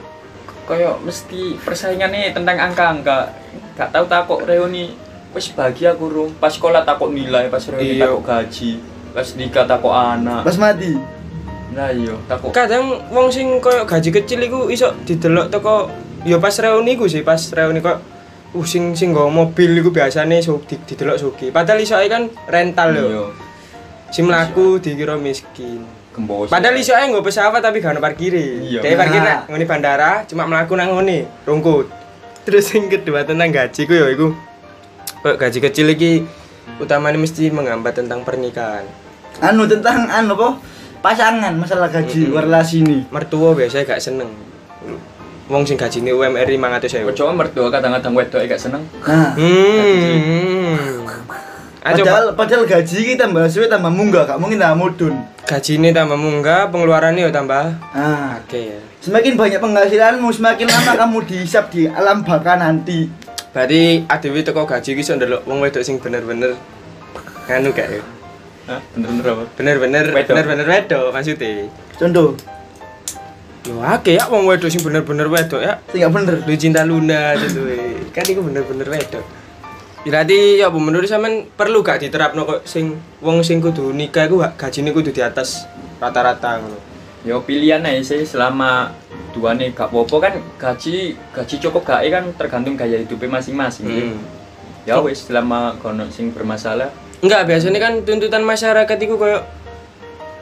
koyo 0.69 1.01
mesti 1.01 1.57
persaingannya 1.57 2.37
tentang 2.37 2.59
angka-angka 2.61 3.33
gak 3.79 3.89
tahu 3.97 4.05
takut 4.05 4.39
reuni 4.45 4.93
wis 5.33 5.49
bahagia 5.51 5.97
kurung 5.97 6.37
pas 6.37 6.53
sekolah 6.53 6.85
takut 6.85 7.09
nilai 7.09 7.49
pas 7.49 7.65
reuni 7.65 7.97
Iya. 7.97 8.13
takut 8.13 8.23
gaji 8.29 8.71
pas 9.15 9.29
nikah 9.33 9.65
takut 9.65 9.95
anak 9.95 10.43
Pas 10.45 10.59
mati. 10.61 10.93
Nah 11.77 11.93
iya 11.93 12.17
takut. 12.25 12.57
Kadang 12.57 13.05
wong 13.13 13.29
sing 13.29 13.61
koyo 13.61 13.85
gaji 13.85 14.09
kecil 14.09 14.41
iku 14.49 14.73
iso 14.73 14.97
didelok 15.05 15.53
teko 15.53 15.93
ya 16.25 16.41
pas 16.41 16.57
reuni 16.57 16.97
ku 16.97 17.05
sih 17.05 17.21
pas 17.21 17.39
reuni 17.53 17.85
kok 17.85 18.01
uh 18.57 18.65
sing 18.65 18.97
sing 18.97 19.13
nggawa 19.13 19.29
mobil 19.29 19.77
iku 19.77 19.93
biasane 19.93 20.41
so, 20.41 20.65
di, 20.65 20.81
didelok 20.89 21.21
suki 21.21 21.53
padahal 21.53 21.85
iso 21.85 22.01
kan 22.09 22.33
rental 22.49 22.97
yo 22.97 23.07
iya. 23.13 23.25
Sing 24.09 24.25
mlaku 24.25 24.79
dikira 24.81 25.19
miskin. 25.19 25.85
Gembos. 26.17 26.49
Padahal 26.49 26.81
iso 26.81 26.97
ae 26.97 27.05
nggo 27.13 27.21
pesawat 27.21 27.61
tapi 27.61 27.85
gak 27.85 27.93
ono 27.93 28.01
parkire. 28.01 28.65
Iya. 28.65 28.81
Dhewe 28.81 28.97
parkir 28.97 29.21
Nah. 29.21 29.45
nang 29.45 29.53
ngene 29.53 29.65
bandara 29.69 30.25
cuma 30.25 30.49
mlaku 30.49 30.73
nang 30.79 30.97
ngene 30.97 31.29
rungkut. 31.45 31.93
Terus 32.49 32.73
sing 32.73 32.89
kedua 32.89 33.27
tentang 33.29 33.53
gaji 33.53 33.85
ku 33.85 33.93
ya 33.93 34.09
iku 34.09 34.33
koyo 35.21 35.37
gaji 35.37 35.59
kecil 35.61 35.93
iki 35.93 36.25
utamanya 36.81 37.21
mesti 37.21 37.53
menghambat 37.53 38.01
tentang 38.01 38.25
pernikahan. 38.25 38.89
Anu 39.45 39.69
tentang 39.69 40.09
anu 40.09 40.33
apa? 40.41 40.49
Pasangan 40.99 41.53
masalah 41.55 41.89
gaji 41.89 42.27
Mm-mm. 42.27 42.39
relasi 42.39 42.77
ini. 42.81 42.99
mertua 43.09 43.53
biasanya 43.53 43.87
gak 43.87 44.03
seneng 44.03 44.31
wong 45.47 45.63
sing 45.63 45.79
gajine 45.79 46.11
UMR 46.11 46.43
500.000. 46.45 47.07
Ojo 47.07 47.31
mertua 47.31 47.71
kadang-kadang 47.71 48.13
wedok 48.13 48.43
gak 48.45 48.59
seneng. 48.59 48.83
Nah, 49.01 49.31
Hmm. 49.33 51.07
Ayo 51.87 52.03
padahal 52.03 52.35
padahal 52.35 52.67
gaji 52.67 52.99
kita 53.07 53.25
tambah 53.25 53.47
suwe 53.47 53.71
tambah 53.71 53.87
munggah, 53.89 54.27
gak 54.27 54.43
mungkin 54.43 54.59
tambah 54.59 54.75
mudun. 54.77 55.15
gajine 55.47 55.95
tambah 55.95 56.19
munggah, 56.19 56.67
pengeluarannya 56.67 57.23
ya 57.23 57.31
tambah 57.31 57.79
Nah, 57.95 58.43
Oke 58.43 58.75
ya. 58.75 58.79
semakin 58.99 59.39
banyak 59.39 59.63
penghasilanmu, 59.63 60.27
semakin 60.29 60.67
lama 60.67 60.93
kamu 60.99 61.19
dihisap 61.23 61.71
di 61.71 61.87
alam 61.87 62.27
baka 62.27 62.59
nanti. 62.59 63.07
Berarti 63.55 64.03
adewe 64.05 64.43
teko 64.43 64.67
gaji 64.67 64.99
iso 64.99 65.15
ndelok 65.15 65.47
wong 65.47 65.63
wedok 65.63 65.87
sing 65.87 66.03
bener-bener 66.03 66.59
nganu 67.47 67.71
gak 67.71 67.87
ya? 67.87 68.03
Hah? 68.67 68.81
Bener-bener 68.95 69.25
apa? 69.31 69.45
Bener-bener 69.55 70.05
bener-bener 70.11 70.67
wedok 70.67 71.15
maksudnya. 71.15 71.71
Contoh, 71.97 72.35
Yo 73.67 73.83
akeh 73.83 74.15
ya 74.15 74.31
wong 74.31 74.47
wedok 74.47 74.71
sing 74.71 74.83
bener-bener 74.83 75.27
wedok 75.27 75.59
ya. 75.59 75.83
sing 75.91 76.03
gak 76.03 76.15
bener. 76.15 76.35
Lu 76.47 76.55
cinta 76.55 76.87
Luna 76.87 77.35
gitu. 77.35 77.67
eh. 77.67 77.99
Kan 78.15 78.23
iku 78.27 78.43
bener-bener 78.47 78.87
wedok. 78.87 79.23
Berarti 80.07 80.63
ya 80.63 80.71
bu 80.71 80.79
menurut 80.79 81.11
sampean 81.11 81.51
perlu 81.51 81.83
gak 81.83 81.99
diterapno 81.99 82.47
kok 82.47 82.63
sing 82.63 82.95
wong 83.19 83.43
sing 83.43 83.59
kudu 83.59 83.91
nikah 83.91 84.31
iku 84.31 84.39
gajine 84.55 84.95
kudu 84.95 85.11
di 85.11 85.19
atas 85.19 85.67
rata-rata 85.99 86.63
ngono. 86.63 86.79
Yo 87.27 87.43
pilihan 87.43 87.83
aja 87.83 88.15
sih 88.15 88.23
selama 88.23 88.95
dua 89.35 89.59
nih 89.59 89.75
gak 89.75 89.91
popo 89.91 90.23
kan 90.23 90.39
gaji 90.63 91.19
gaji 91.35 91.55
cukup 91.59 91.83
gak 91.83 92.07
kan 92.07 92.25
tergantung 92.39 92.79
gaya 92.79 93.03
hidupnya 93.03 93.43
masing-masing. 93.43 94.15
Hmm. 94.15 94.19
Ya 94.87 95.03
wes 95.03 95.27
selama 95.27 95.75
kono 95.83 96.07
sing 96.15 96.31
bermasalah. 96.31 96.95
Enggak, 97.25 97.49
biasanya 97.49 97.81
kan 97.81 98.05
tuntutan 98.05 98.45
masyarakat 98.45 98.99
iku 99.01 99.17
koyo 99.17 99.41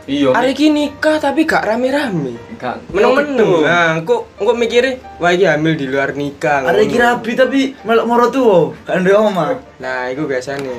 Iya. 0.05 0.37
hari 0.37 0.53
iki 0.53 0.69
nikah 0.69 1.17
tapi 1.17 1.49
gak 1.49 1.65
rame-rame. 1.65 2.37
gak 2.61 2.77
Meneng-meneng. 2.93 3.65
Nah, 3.65 3.97
kok 4.05 4.29
kok 4.37 4.57
mikirnya 4.57 5.01
wah 5.17 5.33
iki 5.33 5.49
hamil 5.49 5.73
di 5.81 5.89
luar 5.89 6.13
nikah. 6.13 6.61
Ada 6.61 6.77
ngono. 6.77 6.85
iki 6.85 6.97
rabi 7.01 7.31
tapi 7.33 7.61
melok 7.89 8.05
moro 8.05 8.27
tuwa, 8.29 8.59
gak 8.85 9.01
ndek 9.01 9.17
omah. 9.17 9.57
Nah, 9.81 10.13
itu 10.13 10.29
biasanya. 10.29 10.77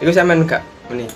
Itu 0.00 0.10
sampean 0.16 0.48
gak 0.48 0.64
meni. 0.88 1.04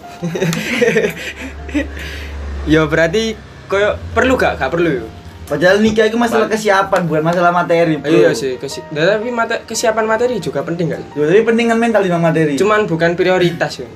ya 2.72 2.84
berarti 2.84 3.32
koyo 3.64 3.96
perlu 4.12 4.36
gak? 4.36 4.60
Gak 4.60 4.76
perlu 4.76 4.90
yo. 5.00 5.06
Padahal 5.46 5.78
nikah 5.78 6.10
itu 6.10 6.18
masalah 6.18 6.50
kesiapan, 6.50 7.06
bukan 7.06 7.22
masalah 7.22 7.54
materi. 7.54 8.02
Bro. 8.02 8.10
Iya 8.10 8.34
sih, 8.34 8.58
kesi 8.58 8.82
Nah, 8.90 9.14
tapi 9.14 9.30
mata 9.30 9.62
kesiapan 9.62 10.02
materi 10.02 10.42
juga 10.42 10.66
penting 10.66 10.90
kan? 10.90 11.02
Yo, 11.14 11.22
tapi 11.22 11.46
penting 11.46 11.70
kan 11.70 11.78
mental 11.78 12.02
di 12.02 12.10
materi. 12.10 12.58
Cuman 12.58 12.90
bukan 12.90 13.14
prioritas 13.14 13.78
ya. 13.78 13.88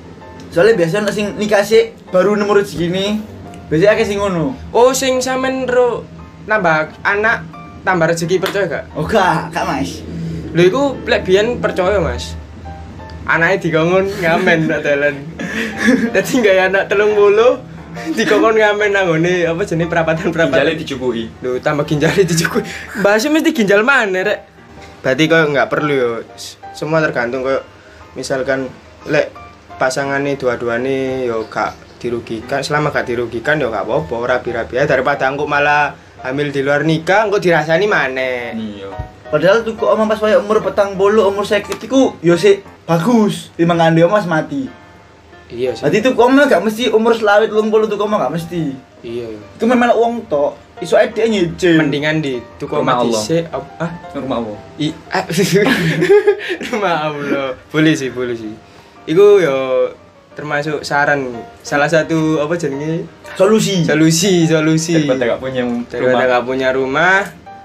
Soalnya 0.47 0.79
biasanya 0.79 1.11
sing 1.11 1.35
nikah 1.35 1.59
sih 1.63 1.91
baru 2.07 2.39
nomor 2.39 2.63
segini, 2.63 3.19
biasanya 3.67 3.99
akeh 3.99 4.07
sing 4.07 4.23
ngono. 4.23 4.55
Oh, 4.71 4.95
sing 4.95 5.19
sampean 5.19 5.67
ro 5.67 6.07
nambah 6.47 6.95
anak 7.03 7.43
tambah 7.83 8.07
rezeki 8.07 8.39
percaya 8.39 8.65
gak? 8.71 8.83
Oh 8.95 9.03
gak, 9.03 9.51
gak 9.51 9.67
mas. 9.67 9.99
Lho 10.51 10.61
iku 10.67 10.83
plek 11.07 11.23
biyen 11.23 11.63
percaya, 11.63 11.99
Mas. 12.03 12.35
Anaknya 13.23 13.63
dikongkon 13.63 14.05
ngamen 14.19 14.59
nak 14.67 14.81
dalan. 14.83 15.15
Dadi 16.15 16.33
gawe 16.43 16.61
anak 16.67 16.83
30 16.91 17.70
dikongkon 18.17 18.55
ngamen 18.55 18.89
nang 18.91 19.05
ngene 19.11 19.47
apa 19.47 19.61
jenenge 19.67 19.91
perapatan-perapatan. 19.91 20.57
Ginjalnya 20.63 20.79
dicukui. 20.79 21.23
Lho, 21.43 21.59
tambah 21.59 21.83
ginjalnya 21.83 22.23
dicukui. 22.23 22.63
Bahasnya 23.03 23.29
mesti 23.31 23.51
ginjal 23.51 23.81
mana, 23.83 24.23
Rek? 24.23 24.39
Berarti 25.01 25.23
kok 25.27 25.41
nggak 25.51 25.67
perlu 25.67 25.93
yo. 25.93 26.11
Semua 26.71 27.03
tergantung 27.03 27.43
kok 27.43 27.61
misalkan 28.15 28.67
lek 29.07 29.33
pasangannya 29.81 30.37
dua-duanya 30.37 31.25
yo 31.25 31.49
gak 31.49 31.73
dirugikan, 31.97 32.61
selama 32.61 32.93
gak 32.93 33.09
dirugikan 33.09 33.57
yo 33.57 33.73
gak 33.73 33.85
apa-apa, 33.85 34.37
rapi-rapi 34.37 34.77
aja 34.77 34.93
daripada 34.93 35.25
engko 35.25 35.49
malah 35.49 35.97
hamil 36.21 36.53
di 36.53 36.61
luar 36.61 36.85
nikah, 36.85 37.25
engko 37.25 37.41
dirasani 37.41 37.89
mana? 37.89 38.53
Iya. 38.53 38.89
Padahal 39.33 39.65
tuh 39.65 39.73
kok 39.79 39.89
omah 39.89 40.05
pas 40.11 40.19
waya 40.21 40.37
umur 40.43 40.59
petang 40.59 40.99
bolu 40.99 41.23
umur 41.23 41.47
sakit 41.47 41.81
iku 41.87 42.19
yo 42.19 42.35
sih 42.35 42.61
bagus. 42.83 43.49
Timbang 43.55 43.79
ngandi 43.79 44.03
omah 44.03 44.21
mas 44.21 44.27
mati. 44.27 44.80
Iya 45.51 45.75
sih. 45.75 45.83
Berarti 45.83 45.97
tuh 46.01 46.13
omah 46.15 46.43
gak 46.47 46.63
mesti 46.63 46.83
umur 46.89 47.11
selawit 47.11 47.51
lung 47.51 47.67
bolu 47.67 47.85
tuh 47.85 47.99
omah 47.99 48.27
gak 48.27 48.33
mesti. 48.39 48.71
Iya. 49.03 49.27
Itu 49.55 49.67
memang 49.67 49.91
uang 49.93 50.25
tok. 50.25 50.55
Iso 50.79 50.95
ae 50.95 51.11
dia 51.11 51.27
nyicil. 51.27 51.77
Mendingan 51.77 52.23
di 52.23 52.41
tuku 52.57 52.73
Rumah 52.73 53.03
Allah. 53.03 53.21
Ah, 53.77 53.91
Rumah 54.15 54.37
Allah. 54.41 54.57
I, 54.79 54.87
ah, 55.11 55.25
rumah 56.71 56.95
Allah. 57.05 57.47
Boleh 57.69 57.93
sih, 57.93 58.09
boleh 58.09 58.33
sih. 58.33 58.53
Iku 59.05 59.37
yo 59.37 59.57
termasuk 60.31 60.81
saran 60.81 61.27
salah 61.61 61.91
satu 61.91 62.39
apa 62.39 62.55
jenenge 62.55 63.03
Solusi. 63.35 63.83
solusi 63.83 64.47
solusi 64.47 64.95
Daripada 65.03 65.35
gak 65.35 65.41
punya 65.43 65.61
daripada 65.91 65.99
rumah. 66.07 66.23
nggak 66.23 66.43
punya 66.47 66.69
rumah 66.71 67.15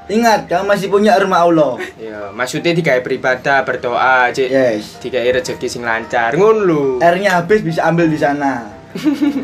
Ingat, 0.06 0.46
kamu 0.46 0.64
masih 0.66 0.86
punya 0.86 1.18
rumah 1.18 1.42
Allah. 1.42 1.82
ya 1.98 2.30
maksudnya 2.30 2.70
digawe 2.70 3.02
beribadah 3.02 3.62
berdoa 3.62 4.30
cek 4.30 4.46
Yes. 4.46 5.02
digawe 5.02 5.26
rezeki 5.34 5.66
sing 5.66 5.82
lancar 5.82 6.30
ngono 6.32 6.60
lho 6.62 6.82
Airnya 6.98 7.34
habis 7.34 7.58
bisa 7.60 7.82
ambil 7.82 8.06
di 8.06 8.14
sana. 8.14 8.70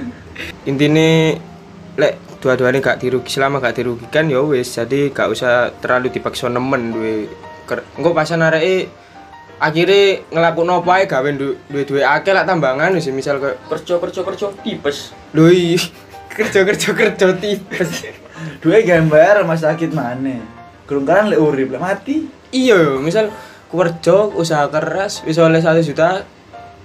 intine 0.64 1.36
lek 1.94 2.14
dua-duanya 2.38 2.78
gak 2.80 2.98
dirugi 2.98 3.28
selama 3.28 3.58
gak 3.58 3.76
dirugikan 3.76 4.26
ya 4.26 4.40
wis 4.40 4.70
jadi 4.70 5.10
gak 5.10 5.28
usah 5.28 5.52
terlalu 5.76 6.08
dipaksa 6.08 6.46
nemen 6.46 6.90
duwe 6.90 7.26
engko 7.68 8.10
pasan 8.12 8.40
areke 8.40 8.88
akhirnya 9.58 10.22
ngelakuin 10.28 10.70
apa 10.72 10.90
ae 10.92 11.04
gawe 11.06 11.28
du- 11.32 11.58
duwe 11.66 11.82
duwe 11.84 12.02
akeh 12.02 12.30
lah 12.30 12.42
tambangan 12.42 12.90
wis 12.92 13.06
misal 13.08 13.38
kayak 13.38 13.58
Kerja 13.68 13.94
kerja 13.98 14.20
kerja 14.22 14.46
tipes. 14.58 15.10
lho 15.32 15.46
i, 15.48 15.74
kerja 16.34 16.60
kerja 16.62 16.88
kerja 16.92 17.26
tipes 17.34 17.90
Dua 18.62 18.78
gambar 18.82 19.42
rumah 19.42 19.58
sakit 19.58 19.90
mana? 19.94 20.38
Kelungkaran 20.86 21.32
lek 21.32 21.40
urip 21.40 21.74
lek 21.74 21.82
mati. 21.82 22.16
iya 22.52 23.00
misal 23.00 23.32
kerja 23.72 24.28
usaha 24.36 24.68
keras 24.68 25.24
wis 25.24 25.40
oleh 25.40 25.58
satu 25.58 25.80
juta 25.80 26.28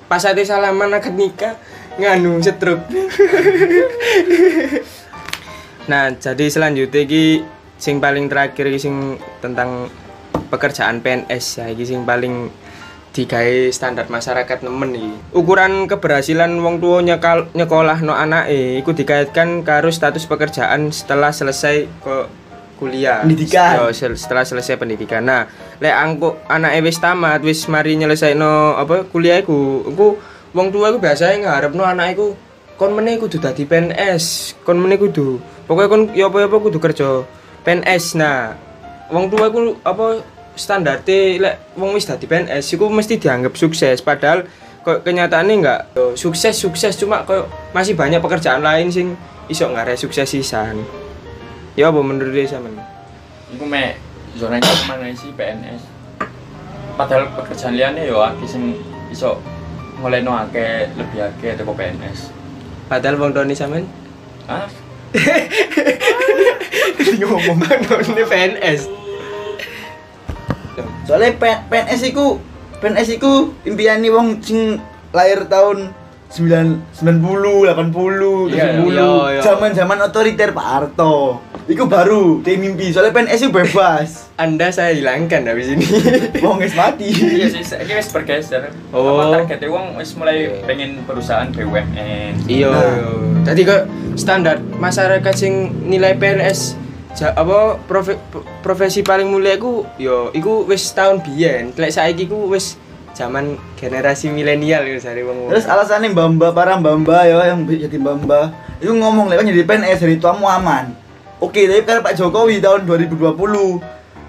pas 0.07 0.23
ate 0.23 0.47
salaman 0.47 0.95
akad 0.95 1.19
nikah 1.19 1.59
nganu 1.99 2.39
setruk 2.39 2.79
nah 5.91 6.07
jadi 6.15 6.47
selanjutnya 6.47 7.03
iki 7.03 7.43
sing 7.75 7.99
paling 7.99 8.31
terakhir 8.31 8.71
iki 8.71 8.79
sing 8.79 9.19
tentang 9.43 9.91
pekerjaan 10.47 11.03
PNS 11.03 11.45
ya 11.59 11.65
iki 11.67 11.83
sing 11.83 12.07
paling 12.07 12.47
digawe 13.17 13.73
standar 13.73 14.05
masyarakat 14.05 14.61
nemen 14.61 14.93
iki. 14.93 15.13
Ukuran 15.33 15.89
keberhasilan 15.89 16.53
wong 16.61 16.77
tua 16.77 17.01
nyekal 17.01 17.49
nyekolah 17.57 18.05
no 18.05 18.13
anake 18.13 18.77
iku 18.77 18.93
dikaitkan 18.93 19.65
karo 19.65 19.89
status 19.89 20.29
pekerjaan 20.29 20.93
setelah 20.93 21.33
selesai 21.33 21.89
ke 21.89 22.15
kuliah. 22.77 23.25
Pendidikan. 23.25 23.89
Setelah 23.91 24.45
selesai 24.45 24.77
pendidikan. 24.77 25.25
Nah 25.25 25.49
lek 25.81 25.95
angko 25.97 26.37
anake 26.45 26.85
wis 26.85 27.01
tamat 27.01 27.41
wis 27.41 27.65
mari 27.65 27.97
nyelesaino 27.97 28.77
apa 28.77 29.09
kuliah 29.09 29.41
iku 29.41 29.89
iku 29.89 30.07
wong 30.53 30.69
tua 30.69 30.93
iku 30.93 31.01
biasanya 31.01 31.49
ngarepno 31.49 31.81
anake 31.81 32.13
iku 32.13 32.27
kon 32.77 32.93
meneh 32.93 33.17
kudu 33.17 33.41
dadi 33.41 33.65
PNS 33.65 34.53
kon 34.61 34.77
meneh 34.77 35.01
kudu 35.01 35.41
pokoknya 35.65 35.89
kon 35.89 36.01
ya 36.13 36.29
apa-apa 36.29 36.57
kudu 36.61 36.77
kerja 36.77 37.25
PNS 37.65 38.21
nah 38.21 38.53
wong 39.09 39.33
tua 39.33 39.49
iku 39.49 39.81
apa 39.81 40.21
standar 40.57 41.05
lek 41.05 41.77
wong 41.77 41.93
wis 41.93 42.09
dadi 42.09 42.25
PNS 42.25 42.73
iku 42.73 42.89
mesti 42.89 43.21
dianggap 43.21 43.53
sukses. 43.53 44.01
Padahal 44.01 44.49
kok 44.83 45.05
kenyataannya 45.05 45.55
enggak. 45.61 45.81
Sukses 46.17 46.57
sukses 46.57 46.97
cuma 46.97 47.23
kok 47.23 47.47
masih 47.71 47.93
banyak 47.93 48.19
pekerjaan 48.19 48.65
lain 48.65 48.89
sing 48.89 49.13
iso 49.47 49.69
nggak 49.69 49.95
sukses 49.95 50.27
sisan. 50.27 50.81
Ya 51.77 51.93
apa 51.93 52.01
menurut 52.01 52.33
dia 52.33 52.49
sama 52.49 52.73
Iku 53.53 53.63
me 53.63 53.95
zona 54.35 54.59
mana 54.59 55.13
sih 55.13 55.31
PNS. 55.37 55.85
Padahal 56.97 57.29
pekerjaan 57.37 57.77
liane 57.77 58.09
yo 58.09 58.19
akeh 58.19 58.49
sing 58.49 58.73
iso 59.13 59.37
ngolehno 60.01 60.33
akeh 60.33 60.89
lebih 60.97 61.25
akeh 61.25 61.57
teko 61.57 61.73
PNS. 61.73 62.33
padahal 62.87 63.19
wong 63.19 63.35
Doni 63.35 63.51
sampean 63.51 63.83
Ah, 64.47 64.63
ngomong 67.19 67.59
Doni 67.83 68.23
PNS 68.23 68.87
Soalnya 71.07 71.39
PNS 71.65 72.01
iku 72.05 72.37
PNS 72.77 73.15
iku 73.15 73.55
impian 73.63 74.03
wong 74.05 74.43
sing 74.43 74.77
lahir 75.09 75.47
tahun 75.47 75.95
9 76.27 76.99
90 76.99 77.71
80 77.71 78.51
Iya, 78.51 78.83
70 78.83 78.91
iya, 78.91 79.07
iya. 79.31 79.41
zaman-zaman 79.41 79.97
otoriter 80.03 80.51
Pak 80.51 80.67
Harto. 80.67 81.39
Iku 81.67 81.87
baru 81.87 82.43
dia 82.43 82.59
mimpi 82.59 82.91
soalnya 82.91 83.15
PNS 83.15 83.39
itu 83.41 83.49
bebas. 83.49 84.27
anda 84.37 84.67
saya 84.67 84.91
hilangkan 84.91 85.47
habis 85.47 85.71
ini 85.71 85.87
Wong 86.43 86.59
wis 86.59 86.75
mati. 86.75 87.07
iya 87.09 87.47
sih, 87.47 87.63
saiki 87.63 87.95
wis 87.95 88.11
bergeser. 88.11 88.67
Oh. 88.91 89.15
Apa 89.15 89.47
targetnya 89.47 89.71
wong 89.71 89.95
wis 89.95 90.11
mulai 90.13 90.59
pengen 90.67 91.07
perusahaan 91.07 91.47
BUMN. 91.47 92.45
iya 92.45 92.67
Nah. 92.69 93.47
tadi 93.47 93.63
kok 93.63 93.87
standar 94.19 94.59
masyarakat 94.75 95.33
sing 95.33 95.53
nilai 95.87 96.19
PNS 96.19 96.75
ja, 97.17 97.33
apa 97.33 97.81
profe- 97.89 98.21
profesi 98.61 99.01
paling 99.01 99.27
mulia 99.27 99.57
iku 99.57 99.83
yo 99.97 100.29
iku 100.31 100.63
wis 100.69 100.93
tahun 100.93 101.19
biyen 101.25 101.73
lek 101.73 101.89
saiki 101.89 102.29
ku 102.29 102.47
wis 102.47 102.77
zaman 103.17 103.57
generasi 103.73 104.29
milenial 104.29 104.85
ya 104.85 105.01
sare 105.01 105.25
wong 105.25 105.49
Terus 105.49 105.65
alasannya 105.65 106.13
mbamba 106.13 106.53
para 106.53 106.77
mbamba 106.77 107.25
ya 107.25 107.49
yang 107.49 107.65
jadi 107.65 107.97
mbamba 107.97 108.53
itu 108.77 108.93
ngomong 108.93 109.33
lewat 109.33 109.41
jadi 109.41 109.65
PNS 109.65 110.05
dari 110.05 110.21
tuamu 110.21 110.45
aman. 110.45 110.93
Oke, 111.41 111.65
tapi 111.65 111.81
kan 111.85 112.05
Pak 112.05 112.13
Jokowi 112.13 112.61
tahun 112.61 112.85
2020 112.85 113.81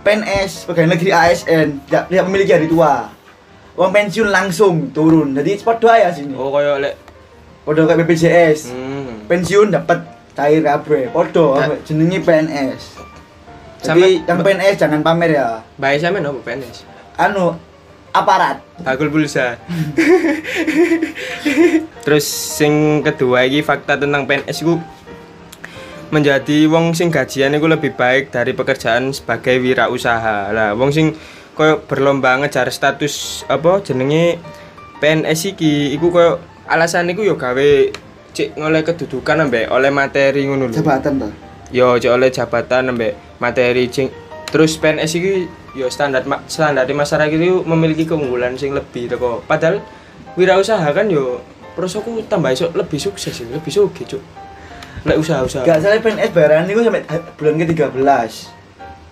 PNS 0.04 0.64
pegawai 0.68 0.88
negeri 0.97 1.11
ASN 1.12 1.85
tidak 1.85 2.09
tidak 2.09 2.25
memiliki 2.28 2.52
hari 2.57 2.68
tua. 2.68 3.12
Uang 3.76 3.92
pensiun 3.92 4.28
langsung 4.33 4.88
turun. 4.88 5.37
Jadi 5.37 5.61
spot 5.61 5.85
doa 5.85 6.00
ya 6.00 6.09
sini. 6.09 6.33
Oh 6.33 6.49
koyo 6.49 6.80
lek 6.80 6.97
Podo 7.68 7.85
kayak 7.85 8.09
BPJS. 8.09 8.73
hmm. 8.73 9.28
Pensiun 9.28 9.68
dapat 9.68 10.00
cair 10.38 10.62
kabeh. 10.62 11.11
Ambek 11.11 11.83
jenenge 11.83 12.18
PNS. 12.23 12.83
Jadi 13.83 14.23
yang 14.23 14.38
PNS 14.42 14.76
jangan 14.78 15.02
pamer 15.02 15.35
ya. 15.35 15.62
Bae 15.75 15.99
sampean 15.99 16.30
opo 16.30 16.42
PNS? 16.47 16.87
Anu 17.18 17.59
aparat. 18.14 18.62
Bakul 18.83 19.11
pulsa. 19.11 19.59
Terus 22.07 22.26
sing 22.26 23.02
kedua 23.02 23.47
iki 23.47 23.66
fakta 23.66 23.99
tentang 23.99 24.26
PNS 24.26 24.62
ku 24.62 24.78
menjadi 26.09 26.64
wong 26.73 26.97
sing 26.97 27.12
gajian 27.12 27.52
iku 27.52 27.68
lebih 27.68 27.92
baik 27.92 28.33
dari 28.33 28.54
pekerjaan 28.54 29.11
sebagai 29.11 29.59
wirausaha. 29.59 30.54
Lah 30.54 30.73
wong 30.75 30.90
sing 30.95 31.14
koyo 31.59 31.83
berlomba 31.85 32.38
ngejar 32.38 32.71
status 32.71 33.42
apa 33.50 33.83
jenenge 33.83 34.38
PNS 35.02 35.54
iki 35.54 35.95
iku 35.95 36.11
koyo 36.11 36.42
alasan 36.66 37.11
iku 37.11 37.23
yo 37.23 37.35
gawe 37.38 37.71
cek 38.38 38.54
ngoleh 38.54 38.87
kedudukan 38.87 39.37
ambek 39.42 39.66
oleh 39.68 39.90
materi 39.90 40.47
ngono 40.47 40.71
lho. 40.71 40.78
Jabatan 40.78 41.18
toh. 41.18 41.33
yo 41.75 41.99
cek 41.99 42.12
oleh 42.12 42.30
jabatan 42.30 42.95
ambek 42.95 43.12
materi 43.37 43.90
cing 43.90 44.07
terus 44.47 44.78
PNS 44.78 45.12
iki 45.12 45.33
yo 45.75 45.90
standar 45.90 46.23
standar 46.47 46.87
di 46.87 46.95
masyarakat 46.95 47.35
itu 47.35 47.66
memiliki 47.66 48.07
keunggulan 48.07 48.54
sing 48.54 48.73
lebih 48.73 49.11
teko 49.11 49.42
padahal 49.42 49.83
wirausaha 50.38 50.87
kan 50.88 51.11
yo 51.11 51.42
prosoku 51.75 52.23
tambah 52.25 52.54
iso 52.54 52.71
lebih 52.73 52.97
sukses 52.97 53.35
sih 53.35 53.45
lebih 53.45 53.68
sugih 53.68 54.07
cuk 54.07 54.23
lek 55.02 55.18
usaha-usaha 55.18 55.62
Gak 55.62 55.78
salah 55.78 55.99
PNS 55.99 56.30
bayaran 56.30 56.66
niku 56.66 56.83
sampai 56.83 57.02
bulan 57.35 57.54
ke-13. 57.54 58.30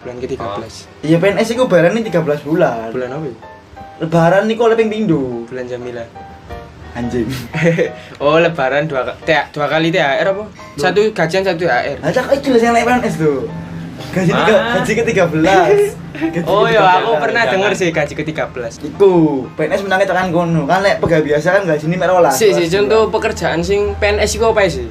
bulan 0.03 0.17
ke-13 0.23 0.63
Iya 1.03 1.17
PNS 1.19 1.49
iku 1.53 1.67
bayaran 1.67 1.99
13 1.99 2.15
bulan. 2.43 2.91
bulan 2.91 3.09
apa 3.11 3.27
ya? 3.27 3.37
Lebaran 3.97 4.43
niku 4.47 4.67
oleh 4.67 4.77
ping 4.77 4.91
pindho. 4.91 5.47
bulan 5.47 5.67
Jamila 5.67 6.03
Anjing. 6.97 7.29
oh 8.25 8.41
lebaran 8.41 8.89
dua 8.89 9.13
tea- 9.23 9.47
dua 9.51 9.69
kali 9.69 9.93
THR 9.93 10.27
apa 10.27 10.45
satu 10.75 11.13
gajian 11.13 11.45
satu 11.45 11.63
THR 11.63 12.01
iki 12.33 12.49
lho 12.49 12.59
sing 12.59 12.73
lek 12.73 12.83
PNS 12.83 13.15
tuh. 13.17 13.45
Gaji 14.07 14.29
tiga, 14.29 14.55
Ah. 14.55 14.77
gaji 14.77 14.93
ke-13. 14.95 15.37
Gaji 16.17 16.39
oh 16.45 16.65
ke-13. 16.65 16.73
ya 16.73 16.81
aku 16.99 17.13
pernah 17.19 17.43
denger 17.45 17.73
sih 17.73 17.89
gaji 17.91 18.13
ke-13 18.15 18.73
Iku, 18.87 19.13
PNS 19.53 19.81
menangnya 19.83 20.07
tekan 20.07 20.29
kono. 20.31 20.65
Kan 20.65 20.81
lek 20.81 20.97
pegawai 20.99 21.21
biasa 21.23 21.49
kan 21.51 21.63
gaji 21.67 21.85
ini 21.85 21.97
merah 21.97 22.17
lah. 22.19 22.33
sih 22.33 22.51
sih 22.51 22.65
contoh 22.67 23.09
pekerjaan 23.09 23.61
sing 23.61 23.93
PNS 23.95 24.31
iku 24.35 24.53
apa 24.53 24.65
sih 24.67 24.89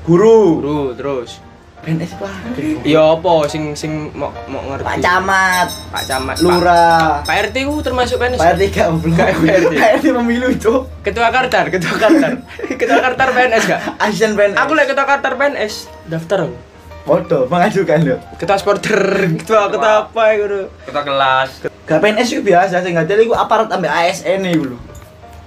guru. 0.00 0.58
guru 0.58 0.80
terus 0.94 1.38
PNS 1.80 2.12
apa? 2.20 2.28
Ya 2.84 3.00
apa 3.16 3.32
sing 3.48 3.72
sing 3.72 4.12
mau 4.12 4.28
mau 4.52 4.60
ngerti. 4.68 4.84
Pak 4.84 4.96
Camat, 5.00 5.68
Pak 5.88 6.02
Camat, 6.04 6.36
Lurah. 6.44 7.24
Pak, 7.24 7.32
Pak 7.32 7.36
RT 7.48 7.56
ku 7.64 7.80
termasuk 7.80 8.20
PNS. 8.20 8.36
Pak 8.36 8.48
RT 8.60 8.62
gak 8.68 8.88
belum. 9.00 9.16
Pak 9.20 9.28
RT. 9.32 9.74
RT 9.80 10.04
pemilu 10.12 10.46
itu. 10.52 10.72
Ketua 11.00 11.32
Kartar, 11.32 11.72
Ketua 11.72 11.94
Kartar. 11.96 12.32
ketua 12.80 12.98
Kartar 13.00 13.28
PNS 13.32 13.64
gak? 13.64 13.80
Asisten 14.04 14.36
PNS. 14.36 14.60
Aku 14.60 14.76
lek 14.76 14.92
Ketua 14.92 15.06
Kartar 15.08 15.32
PNS 15.40 15.74
daftar. 16.08 16.48
aku. 16.48 16.56
foto 17.00 17.48
mengajukan 17.48 17.98
lho. 18.04 18.16
Ketua 18.36 18.60
supporter, 18.60 19.00
ketua 19.40 19.72
ketua 19.72 20.04
apa 20.04 20.24
lho. 20.36 20.68
Kita 20.84 21.00
kelas. 21.00 21.50
Gak 21.88 21.98
PNS 22.04 22.28
itu 22.28 22.42
biasa 22.44 22.84
sih, 22.84 22.92
gak 22.92 23.08
jadi 23.08 23.24
iku 23.24 23.32
aparat 23.32 23.72
ambek 23.72 23.88
ASN 23.88 24.44
iku 24.52 24.76
lho. 24.76 24.89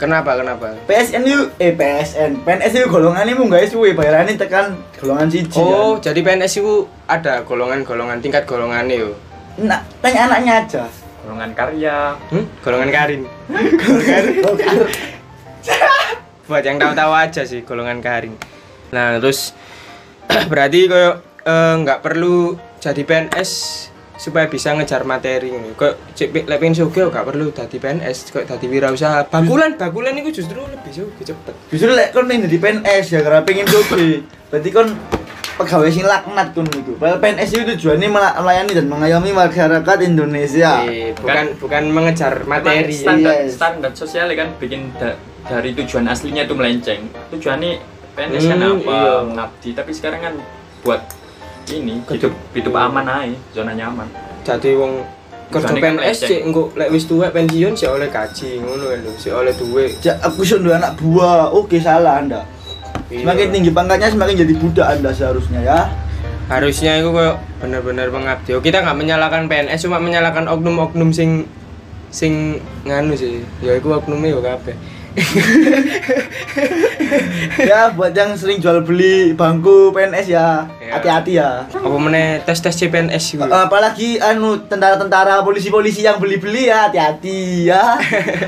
Kenapa? 0.04 0.36
Kenapa? 0.36 0.76
PSN 0.84 1.24
itu 1.24 1.48
eh 1.64 1.72
PSN, 1.72 2.44
PNS 2.44 2.76
itu 2.76 2.88
golongan 2.92 3.24
ini 3.24 3.40
guys 3.48 3.72
suwe 3.72 3.96
bayarannya 3.96 4.36
tekan 4.36 4.76
golongan 5.00 5.32
siji. 5.32 5.56
Oh, 5.56 5.96
kan. 5.96 6.12
jadi 6.12 6.20
PNS 6.20 6.60
itu 6.60 6.84
ada 7.08 7.48
golongan-golongan 7.48 8.20
tingkat 8.20 8.44
golongannya 8.44 9.00
yo. 9.00 9.16
Nah, 9.64 9.80
tanya 10.04 10.28
anaknya 10.28 10.54
aja. 10.60 10.84
Golongan 11.24 11.56
karya. 11.56 12.20
Hmm? 12.28 12.46
Golongan 12.60 12.90
Karin. 12.92 13.22
Golongan. 13.80 14.24
Buat 16.52 16.64
yang 16.68 16.76
tahu-tahu 16.76 17.12
aja 17.16 17.42
sih 17.48 17.64
golongan 17.64 18.04
Karin. 18.04 18.36
Nah, 18.92 19.24
terus 19.24 19.56
berarti 20.52 20.92
koyo 20.92 21.24
eh, 21.48 21.74
nggak 21.80 22.04
perlu 22.04 22.60
jadi 22.84 23.08
PNS 23.08 23.52
supaya 24.24 24.48
bisa 24.48 24.72
ngejar 24.72 25.04
materi 25.04 25.52
ngono. 25.52 25.76
Kok 25.76 26.16
cek 26.16 26.48
lek 26.48 26.58
pengen 26.58 26.72
sugih 26.74 27.12
gak 27.12 27.28
perlu 27.28 27.52
dadi 27.52 27.76
PNS, 27.76 28.32
kok 28.32 28.48
dadi 28.48 28.66
wirausaha. 28.66 29.28
Bakulan, 29.28 29.76
bakulan 29.76 30.16
itu 30.16 30.40
justru 30.40 30.64
lebih 30.64 30.92
sugih 30.96 31.26
cepet. 31.26 31.52
Justru 31.68 31.92
lek 31.92 32.16
kon 32.16 32.26
ning 32.26 32.48
jadi 32.48 32.56
PNS 32.58 33.06
ya 33.10 33.20
karena 33.20 33.44
pengen 33.44 33.68
suki. 33.68 34.24
Berarti 34.48 34.70
kon 34.72 34.88
pegawai 35.54 35.92
sing 35.92 36.08
laknat 36.08 36.56
kon 36.56 36.64
itu. 36.66 36.96
Padahal 36.96 37.20
PNS 37.20 37.50
itu 37.52 37.64
tujuannya 37.76 38.08
mela- 38.08 38.36
melayani 38.40 38.72
dan 38.72 38.88
mengayomi 38.88 39.32
masyarakat 39.36 39.98
Indonesia. 40.02 40.72
Eh, 40.82 41.12
bukan 41.14 41.46
bukan 41.60 41.84
mengejar 41.92 42.34
materi. 42.48 42.96
Standar 42.96 43.34
Yes. 43.44 43.60
standar 43.60 43.92
sosial 43.92 44.32
kan 44.32 44.56
bikin 44.56 44.88
da- 44.96 45.20
dari 45.44 45.76
tujuan 45.76 46.08
aslinya 46.08 46.48
itu 46.48 46.56
melenceng. 46.56 47.12
Tujuannya 47.30 47.72
PNS 48.16 48.44
kan 48.48 48.58
Hmm, 48.58 48.80
apa? 48.80 48.94
iya. 48.96 49.14
Mengabdi, 49.26 49.70
tapi 49.76 49.92
sekarang 49.92 50.22
kan 50.22 50.34
buat 50.80 51.02
ini 51.72 52.04
hidup 52.12 52.34
hidup 52.52 52.74
aman 52.76 53.06
aja, 53.08 53.38
zona 53.56 53.72
nyaman. 53.72 54.08
Jadi 54.44 54.76
wong 54.76 55.06
kerja 55.54 55.74
PNS 55.78 56.18
sih 56.28 56.40
engko 56.44 56.74
lek 56.74 56.90
wis 56.90 57.06
tuwek 57.06 57.30
pensiun 57.32 57.78
sih 57.78 57.88
oleh 57.88 58.10
gaji 58.10 58.60
ngono 58.60 58.90
lho, 58.90 59.12
sih 59.16 59.32
oleh 59.32 59.54
duit. 59.56 59.96
Ja, 60.02 60.18
aku 60.20 60.44
sudah 60.44 60.82
anak 60.82 60.98
buah. 61.00 61.54
Oke, 61.54 61.78
salah 61.80 62.20
Anda. 62.20 62.42
Semakin 63.08 63.54
tinggi 63.54 63.70
pangkatnya 63.70 64.10
semakin 64.10 64.36
jadi 64.42 64.54
budak 64.58 64.88
Anda 64.98 65.14
seharusnya 65.14 65.62
ya. 65.62 65.80
harusnya 66.52 67.00
itu 67.00 67.10
kayak 67.16 67.40
bener-bener 67.64 68.12
mengabdi 68.12 68.52
Oh, 68.52 68.60
kita 68.60 68.84
nggak 68.84 69.00
menyalahkan 69.00 69.48
PNS 69.48 69.88
cuma 69.88 69.96
menyalahkan 70.04 70.44
oknum-oknum 70.52 71.16
sing 71.16 71.48
sing 72.12 72.60
nganu 72.84 73.16
sih 73.16 73.42
ya 73.64 73.80
itu 73.80 73.88
oknumnya 73.88 74.36
ya 74.38 74.40
kabeh 74.54 74.76
ya 77.70 77.94
buat 77.94 78.14
yang 78.14 78.34
sering 78.34 78.58
jual 78.58 78.82
beli 78.82 79.34
bangku 79.34 79.94
PNS 79.94 80.28
ya 80.28 80.66
Ya. 80.84 81.00
hati-hati 81.00 81.32
ya. 81.38 81.66
Apa 81.70 81.98
meneh 81.98 82.42
tes 82.44 82.60
tes 82.60 82.74
CPNS 82.74 83.38
gitu 83.38 83.46
apalagi 83.46 84.18
anu 84.20 84.62
tentara-tentara 84.66 85.42
polisi-polisi 85.42 86.06
yang 86.06 86.22
beli-beli 86.22 86.70
ya 86.70 86.90
hati-hati 86.90 87.70
ya. 87.70 87.98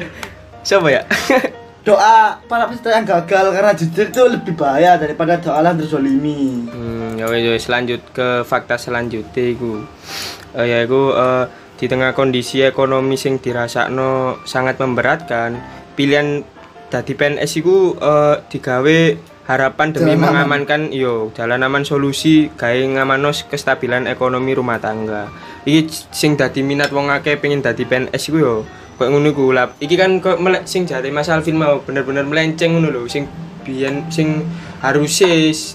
Siapa 0.68 0.88
ya? 0.90 1.02
Doa 1.86 2.42
para 2.50 2.66
peserta 2.66 2.98
yang 2.98 3.06
gagal 3.06 3.54
karena 3.54 3.72
jujur 3.78 4.10
itu 4.10 4.22
lebih 4.26 4.58
bahaya 4.58 4.98
daripada 4.98 5.38
doa 5.38 5.62
yang 5.62 5.78
terzolimi. 5.78 6.66
Hmm 6.66 7.14
ya 7.14 7.30
wes 7.30 7.70
lanjut 7.70 8.02
ke 8.10 8.42
fakta 8.42 8.82
selanjutnya 8.82 9.54
iku. 9.54 9.86
Eh, 10.58 10.66
ya 10.66 10.82
iku 10.82 11.14
eh, 11.14 11.46
di 11.78 11.86
tengah 11.86 12.18
kondisi 12.18 12.66
ekonomi 12.66 13.22
sing 13.22 13.38
dirasakno 13.38 14.42
sangat 14.50 14.82
memberatkan 14.82 15.62
pilihan 15.94 16.42
dadi 16.88 17.14
PNS 17.14 17.52
iku 17.58 17.94
eh, 17.94 18.36
digawe 18.48 18.98
harapan 19.46 19.94
demi 19.94 20.10
Jalan 20.10 20.18
aman. 20.18 20.26
mengamankan 20.26 20.82
yo 20.90 21.30
jalan 21.32 21.62
aman 21.62 21.86
solusi 21.86 22.50
gawe 22.52 22.74
ngamano 22.74 23.30
kestabilan 23.30 24.06
ekonomi 24.06 24.52
rumah 24.52 24.78
tangga. 24.78 25.30
Iki 25.64 25.82
sing 26.10 26.34
dadi 26.34 26.62
minat 26.62 26.90
wong 26.90 27.10
akeh 27.10 27.38
pengen 27.38 27.62
dadi 27.62 27.86
PNS 27.86 28.22
iku 28.26 28.38
yo 28.38 28.54
kok 28.96 29.06
ngono 29.06 29.30
iku. 29.30 29.54
Lah 29.54 29.70
iki 29.78 29.94
kan 29.94 30.18
kok 30.18 30.38
melek 30.38 30.66
sing 30.66 30.84
jare 30.84 31.10
Mas 31.10 31.30
Alvin 31.30 31.56
mau 31.56 31.78
bener-bener 31.80 32.24
melenceng 32.24 32.74
ngono 32.74 32.90
lho 32.90 33.06
sing 33.06 33.30
biyen 33.62 34.10
sing 34.10 34.46
harusnya 34.80 35.30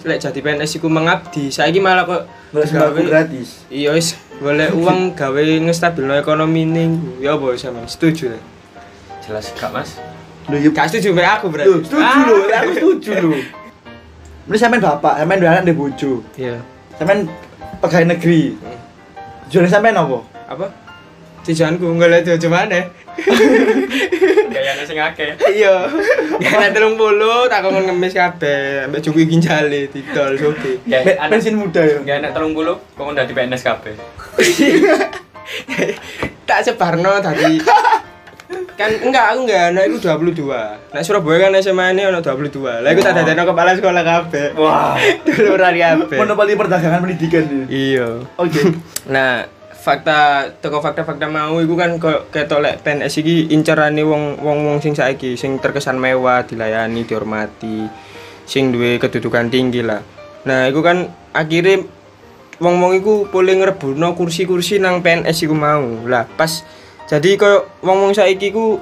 lek 0.05 0.18
jadi 0.18 0.38
PNS 0.40 0.79
iku 0.79 0.87
mengabdi. 0.87 1.51
Saiki 1.51 1.79
malah 1.79 2.07
kok 2.07 2.23
boleh 2.51 2.66
sembako 2.66 2.90
gawe- 2.96 3.07
gratis. 3.09 3.66
Iya 3.66 3.94
wis 3.94 4.14
golek 4.38 4.75
uang 4.75 5.14
gawe 5.14 5.42
ngestabilno 5.62 6.16
ekonomi 6.16 6.64
ning 6.64 6.90
ya 7.20 7.37
apa 7.37 7.55
sama 7.55 7.85
setuju 7.85 8.33
lah 8.33 8.42
Jelas 9.20 9.53
gak 9.53 9.70
mas? 9.70 9.94
Loh, 10.46 10.57
ya, 10.57 10.68
gak 10.68 10.87
setuju 10.88 11.12
mbak 11.12 11.29
aku 11.37 11.46
berarti 11.48 11.68
Loh, 11.68 11.81
setuju 11.81 12.00
Ah. 12.07 12.24
loh, 12.24 12.40
ya 12.44 12.57
aku 12.59 12.70
setuju 12.72 13.11
loh. 13.20 13.40
Ini 14.46 14.57
sampean 14.57 14.81
bapak, 14.81 15.14
sampean 15.16 15.38
dua 15.38 15.50
anak 15.53 15.64
di 15.64 15.72
bojo. 15.72 16.12
iya 16.35 16.57
Sampean 16.94 17.29
pegawai 17.79 18.07
negeri. 18.09 18.57
Tujuan 19.46 19.66
sampean 19.66 19.94
apa? 19.94 20.18
apa 20.46 20.66
tujuanku 21.40 21.94
golek 21.94 22.26
tujuan 22.26 22.50
mana 22.66 22.83
Kayaknya 24.50 24.85
sing 24.85 24.98
akeh. 24.98 25.31
iya 25.48 25.87
gak 26.37 26.74
telung 26.74 26.94
puluh 26.94 27.46
tak 27.46 27.62
kon 27.62 27.79
ngemis 27.79 28.12
kabeh 28.12 28.85
ambek 28.85 29.00
cukup 29.00 29.24
ginjale 29.24 29.88
didol 29.88 30.35
Ya, 30.85 31.00
Be- 31.00 31.16
anak 31.16 31.31
Bensin 31.33 31.55
muda 31.55 31.81
ya. 31.81 31.96
Gak 32.03 32.16
enak 32.20 32.33
telung 32.33 32.53
puluh, 32.53 32.76
kok 32.92 33.07
udah 33.07 33.22
di 33.22 33.33
PNS 33.33 33.62
kabeh. 33.62 33.94
tak 36.44 36.61
sebarno 36.62 37.18
tadi 37.20 37.62
kan 38.81 38.90
enggak 38.97 39.25
aku 39.37 39.38
enggak 39.45 39.62
anak 39.77 39.83
itu 39.93 39.97
22 40.01 40.49
nah 40.97 41.03
Surabaya 41.05 41.37
kan 41.45 41.53
SMA 41.61 41.93
ini 41.93 42.09
anak 42.09 42.25
22 42.25 42.64
lah 42.64 42.88
aku 42.88 43.01
tak 43.05 43.12
dadekno 43.12 43.45
kepala 43.45 43.71
sekolah 43.77 44.03
kabeh 44.03 44.49
Wah. 44.57 44.97
duluran 45.29 45.75
kabeh 45.77 46.16
Monopoli 46.16 46.57
perdagangan 46.57 47.05
pendidikan 47.05 47.45
ini. 47.45 47.64
iya 47.69 48.25
Oke. 48.40 48.61
Nah, 49.14 49.45
fakta 49.81 50.53
teko 50.61 50.79
fakta-fakta 50.79 51.27
mau 51.27 51.57
iku 51.59 51.75
kan 51.75 51.97
kok 51.97 52.31
ketok 52.31 52.61
lek 52.62 52.75
PNS 52.85 53.14
iki 53.21 53.51
incerane 53.51 54.01
wong 54.05 54.38
wong-wong 54.38 54.79
sing 54.79 54.93
saiki 54.93 55.35
sing 55.35 55.57
terkesan 55.59 55.97
mewah, 55.97 56.45
dilayani, 56.47 57.03
dihormati, 57.09 57.88
sing 58.45 58.71
duwe 58.71 59.01
kedudukan 59.03 59.49
tinggi 59.49 59.83
lah. 59.83 60.05
Nah, 60.47 60.69
iku 60.69 60.85
kan 60.85 61.11
akhirnya 61.35 61.83
wong-wong 62.61 62.93
iku 63.01 63.14
boleh 63.33 63.57
ngrebutno 63.57 64.14
kursi-kursi 64.14 64.79
nang 64.79 65.01
PNS 65.01 65.49
iku 65.49 65.57
mau. 65.57 66.07
Lah 66.07 66.29
pas 66.29 66.62
jadi 67.11 67.35
koyo 67.35 67.66
wong-wong 67.83 68.14
saiki 68.14 68.55
ku 68.55 68.79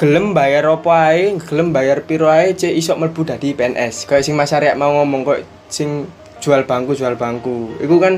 gelem 0.00 0.32
bayar 0.32 0.64
apa 0.64 1.12
ae, 1.12 1.36
gelem 1.44 1.76
bayar 1.76 2.00
piro 2.08 2.32
ae 2.32 2.56
cek 2.56 2.72
iso 2.72 2.96
mlebu 2.96 3.20
dadi 3.28 3.52
PNS. 3.52 4.08
Kayak 4.08 4.24
sing 4.24 4.32
Mas 4.32 4.56
Arya 4.56 4.72
mau 4.72 4.96
ngomong 4.96 5.28
kok 5.28 5.44
sing 5.68 6.08
jual 6.40 6.64
bangku 6.64 6.96
jual 6.96 7.20
bangku. 7.20 7.76
Iku 7.84 8.00
kan 8.00 8.16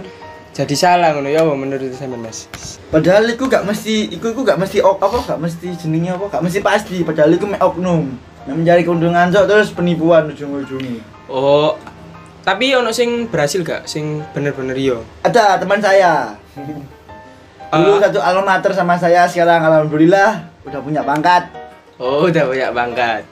jadi 0.54 0.78
salah 0.78 1.10
ngono 1.10 1.26
ya 1.26 1.42
apa 1.42 1.58
menurut 1.58 1.90
sampean 1.90 2.22
Mas? 2.22 2.46
Padahal 2.94 3.26
iku 3.34 3.50
gak 3.50 3.66
mesti, 3.66 4.14
iku 4.14 4.30
iku 4.30 4.46
gak 4.46 4.62
mesti 4.62 4.78
ok 4.78 5.02
apa, 5.02 5.18
gak 5.34 5.40
mesti 5.42 5.66
jenenge 5.74 6.14
apa, 6.14 6.38
gak 6.38 6.42
mesti 6.46 6.58
pasti. 6.62 6.96
Padahal 7.02 7.34
iku 7.34 7.50
mek 7.50 7.58
oknum. 7.66 8.14
Yang 8.46 8.56
mencari 8.62 8.82
keuntungan 8.86 9.26
sok 9.34 9.46
terus 9.50 9.74
penipuan 9.74 10.30
ujung-ujungnya. 10.30 11.02
Oh, 11.26 11.74
tapi 12.46 12.78
ono 12.78 12.94
sing 12.94 13.26
berhasil 13.26 13.66
gak 13.66 13.90
sing 13.90 14.22
bener-bener 14.30 14.78
yo? 14.78 15.02
Ada 15.26 15.58
teman 15.58 15.82
saya. 15.82 16.38
Dulu 17.72 17.92
Ah. 17.94 18.00
satu 18.04 18.20
alma 18.20 18.42
mater 18.46 18.72
sama 18.72 18.94
saya, 18.94 19.24
sekarang 19.24 19.64
alhamdulillah 19.64 20.44
udah 20.62 20.80
punya 20.80 21.00
pangkat. 21.00 21.48
Oh, 21.96 22.28
udah 22.28 22.44
banyak 22.44 22.70
banget. 22.70 23.22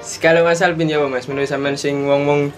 Sekali 0.00 0.40
Mas 0.40 0.58
Alvin 0.58 0.88
ya 0.88 0.96
Mas, 1.04 1.28
menurut 1.28 1.44
sampean 1.44 1.76
sing 1.76 2.08
wong-wong 2.08 2.48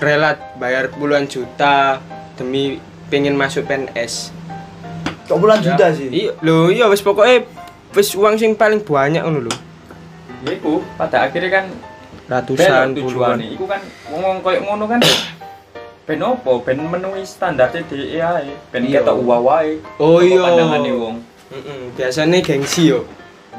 rela 0.00 0.40
bayar 0.56 0.88
puluhan 0.88 1.24
juta 1.24 2.00
demi 2.34 2.80
pengen 3.06 3.36
masuk 3.36 3.64
PNS. 3.64 4.32
Kok 5.24 5.36
bulan 5.36 5.60
Ya. 5.60 5.64
juta 5.70 5.86
sih? 5.92 6.08
Iya, 6.08 6.32
lho 6.40 6.68
iya 6.68 6.88
wis 6.88 7.00
pokoke 7.00 7.44
wis 7.92 8.12
uang 8.12 8.34
sing 8.34 8.56
paling 8.56 8.80
banyak 8.80 9.20
ngono 9.20 9.44
lho. 9.44 9.54
Ya 10.42 10.52
iku 10.54 10.80
pada 10.96 11.28
akhirnya 11.28 11.50
kan 11.54 11.64
Ratusan, 12.24 12.92
puluhan. 12.94 13.36
iku 13.42 13.64
kan 13.64 13.80
ngomong 14.08 14.40
koyo 14.40 14.60
ngono 14.62 14.84
kan 14.86 15.00
ben 16.04 16.20
opo 16.20 16.60
ben 16.60 16.76
menuhi 16.78 17.24
standar 17.24 17.72
DE 17.72 17.82
ae 18.14 18.52
ben 18.68 18.84
Iya. 18.84 19.00
ketok 19.00 19.16
uwa 19.18 19.36
wae 19.40 19.80
Oh 19.96 20.20
iya. 20.20 20.36
pandangane 20.38 20.92
wong 20.92 21.16
Heeh, 21.48 21.80
biasanya 21.94 22.40
gengsi 22.40 22.90
yo. 22.90 23.06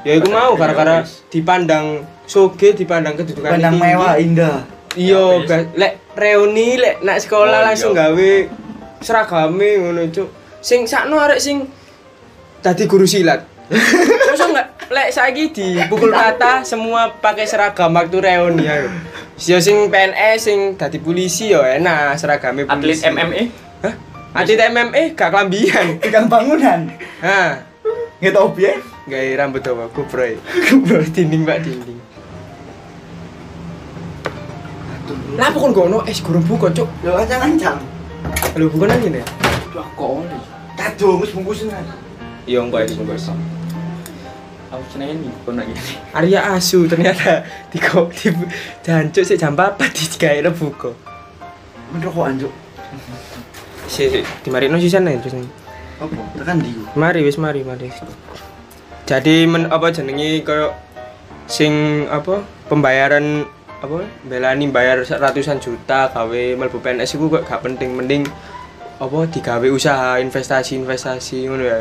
Ya 0.03 0.19
iku 0.19 0.27
Pada 0.27 0.35
mau 0.35 0.51
gara-gara 0.53 0.95
dipandang 1.31 2.03
soge, 2.25 2.75
dipandang 2.75 3.15
kedudukan 3.15 3.55
Pandang 3.55 3.73
tinggi. 3.73 3.85
mewah, 3.87 4.13
indah. 4.19 4.57
Iya, 4.93 5.23
Ya, 5.41 5.57
lek 5.73 5.93
reuni 6.13 6.75
lek 6.75 6.99
nak 7.01 7.17
sekolah 7.19 7.55
Oh, 7.55 7.65
langsung 7.65 7.91
iya. 7.91 8.11
gawe 8.11 8.31
seragame 8.99 9.69
ngono 9.79 10.01
cuk. 10.07 10.27
Sing 10.59 10.83
sakno 10.83 11.17
arek 11.17 11.39
sing 11.39 11.71
dadi 12.59 12.83
guru 12.83 13.05
silat. 13.05 13.47
Masa 14.27 14.45
enggak 14.45 14.67
lek 14.85 15.07
saiki 15.09 15.43
dipukul 15.49 16.11
rata 16.11 16.61
semua 16.61 17.09
pakai 17.15 17.47
seragam 17.47 17.89
waktu 17.91 18.17
reuni 18.19 18.65
ayo. 18.65 18.91
Ya 19.35 19.59
sing 19.59 19.91
PNS 19.91 20.37
sing 20.39 20.59
dadi 20.79 20.95
polisi 20.95 21.51
yo 21.51 21.59
enak 21.59 22.15
seragamnya 22.15 22.71
atlet 22.71 22.95
polisi. 22.95 23.03
MMA 23.03 23.41
Hah? 23.83 23.93
Atlet 24.31 24.71
MMA 24.71 25.03
gak 25.11 25.29
kelambian. 25.35 25.87
Pegang 26.03 26.31
bangunan. 26.31 26.87
Hah. 27.19 27.59
Nggak 28.23 28.31
tahu 28.31 28.47
biar. 28.55 28.79
Gawe 29.11 29.29
rambut 29.35 29.61
dawa 29.61 29.85
kubroy. 29.95 30.39
dinding 31.11 31.43
Pak 31.43 31.67
dinding. 31.67 31.99
Lah 35.35 35.51
apa 35.51 35.57
kon 35.59 35.75
gono 35.75 35.99
es 36.07 36.23
gurung 36.23 36.47
buka 36.47 36.71
cuk. 36.71 36.87
Lo 37.03 37.19
ancang-ancang. 37.19 37.75
Lho 38.55 38.71
bukan 38.71 38.87
nang 38.87 39.03
ngene. 39.03 39.21
Wah, 39.75 39.83
kok 39.99 40.23
oleh 40.23 40.41
Kado, 40.79 41.19
wis 41.19 41.35
bungkusan. 41.35 41.71
Iya 42.47 42.63
engko 42.63 42.79
iki 42.79 42.95
bungkus. 42.95 43.31
Aku 44.75 44.85
seneng 44.95 45.15
ini 45.15 45.29
kok 45.31 45.51
nak 45.55 45.65
gini 45.67 45.81
Arya 46.11 46.39
asu 46.55 46.85
ternyata 46.85 47.43
di 47.71 47.77
kok 47.79 48.11
di 48.13 48.29
jancuk 48.83 49.23
sik 49.23 49.39
jam 49.39 49.55
4 49.55 49.79
digawe 49.97 50.39
le 50.45 50.51
buka. 50.51 50.91
Menrokokan, 51.93 52.41
Cuk. 52.41 52.53
Si 53.85 54.09
si 54.09 54.19
dimarino 54.43 54.75
sisan 54.81 55.07
ae 55.07 55.17
terus. 55.21 55.37
Apa? 56.01 56.13
Tekan 56.35 56.59
di. 56.59 56.71
Mari 56.97 57.21
wis 57.23 57.37
mari 57.39 57.61
mari. 57.61 57.87
Jadi 59.05 59.45
men, 59.45 59.69
apa 59.69 59.93
jenenge 59.93 60.41
koyo 60.41 60.73
sing 61.45 62.05
apa 62.09 62.41
pembayaran 62.67 63.45
apa 63.85 64.01
belani 64.25 64.65
bayar 64.73 65.05
ratusan 65.05 65.61
juta 65.61 66.09
gawe 66.09 66.43
mlebu 66.57 66.81
PNS 66.81 67.21
iku 67.21 67.29
kok 67.29 67.45
gak 67.45 67.61
penting 67.61 67.93
mending 67.93 68.25
apa 68.97 69.29
digawe 69.29 69.67
usaha 69.69 70.17
investasi 70.17 70.81
investasi 70.81 71.45
ngono 71.45 71.63
ya 71.63 71.79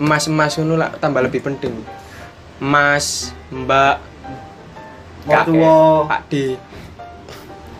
emas 0.00 0.24
emas 0.28 0.52
ngono 0.56 0.74
lah 0.80 0.90
tambah 0.96 1.20
lebih 1.24 1.42
penting. 1.44 1.74
Emas 2.62 3.34
mbak 3.50 4.12
Mertua. 5.22 6.10
Pak 6.10 6.20
D. 6.26 6.58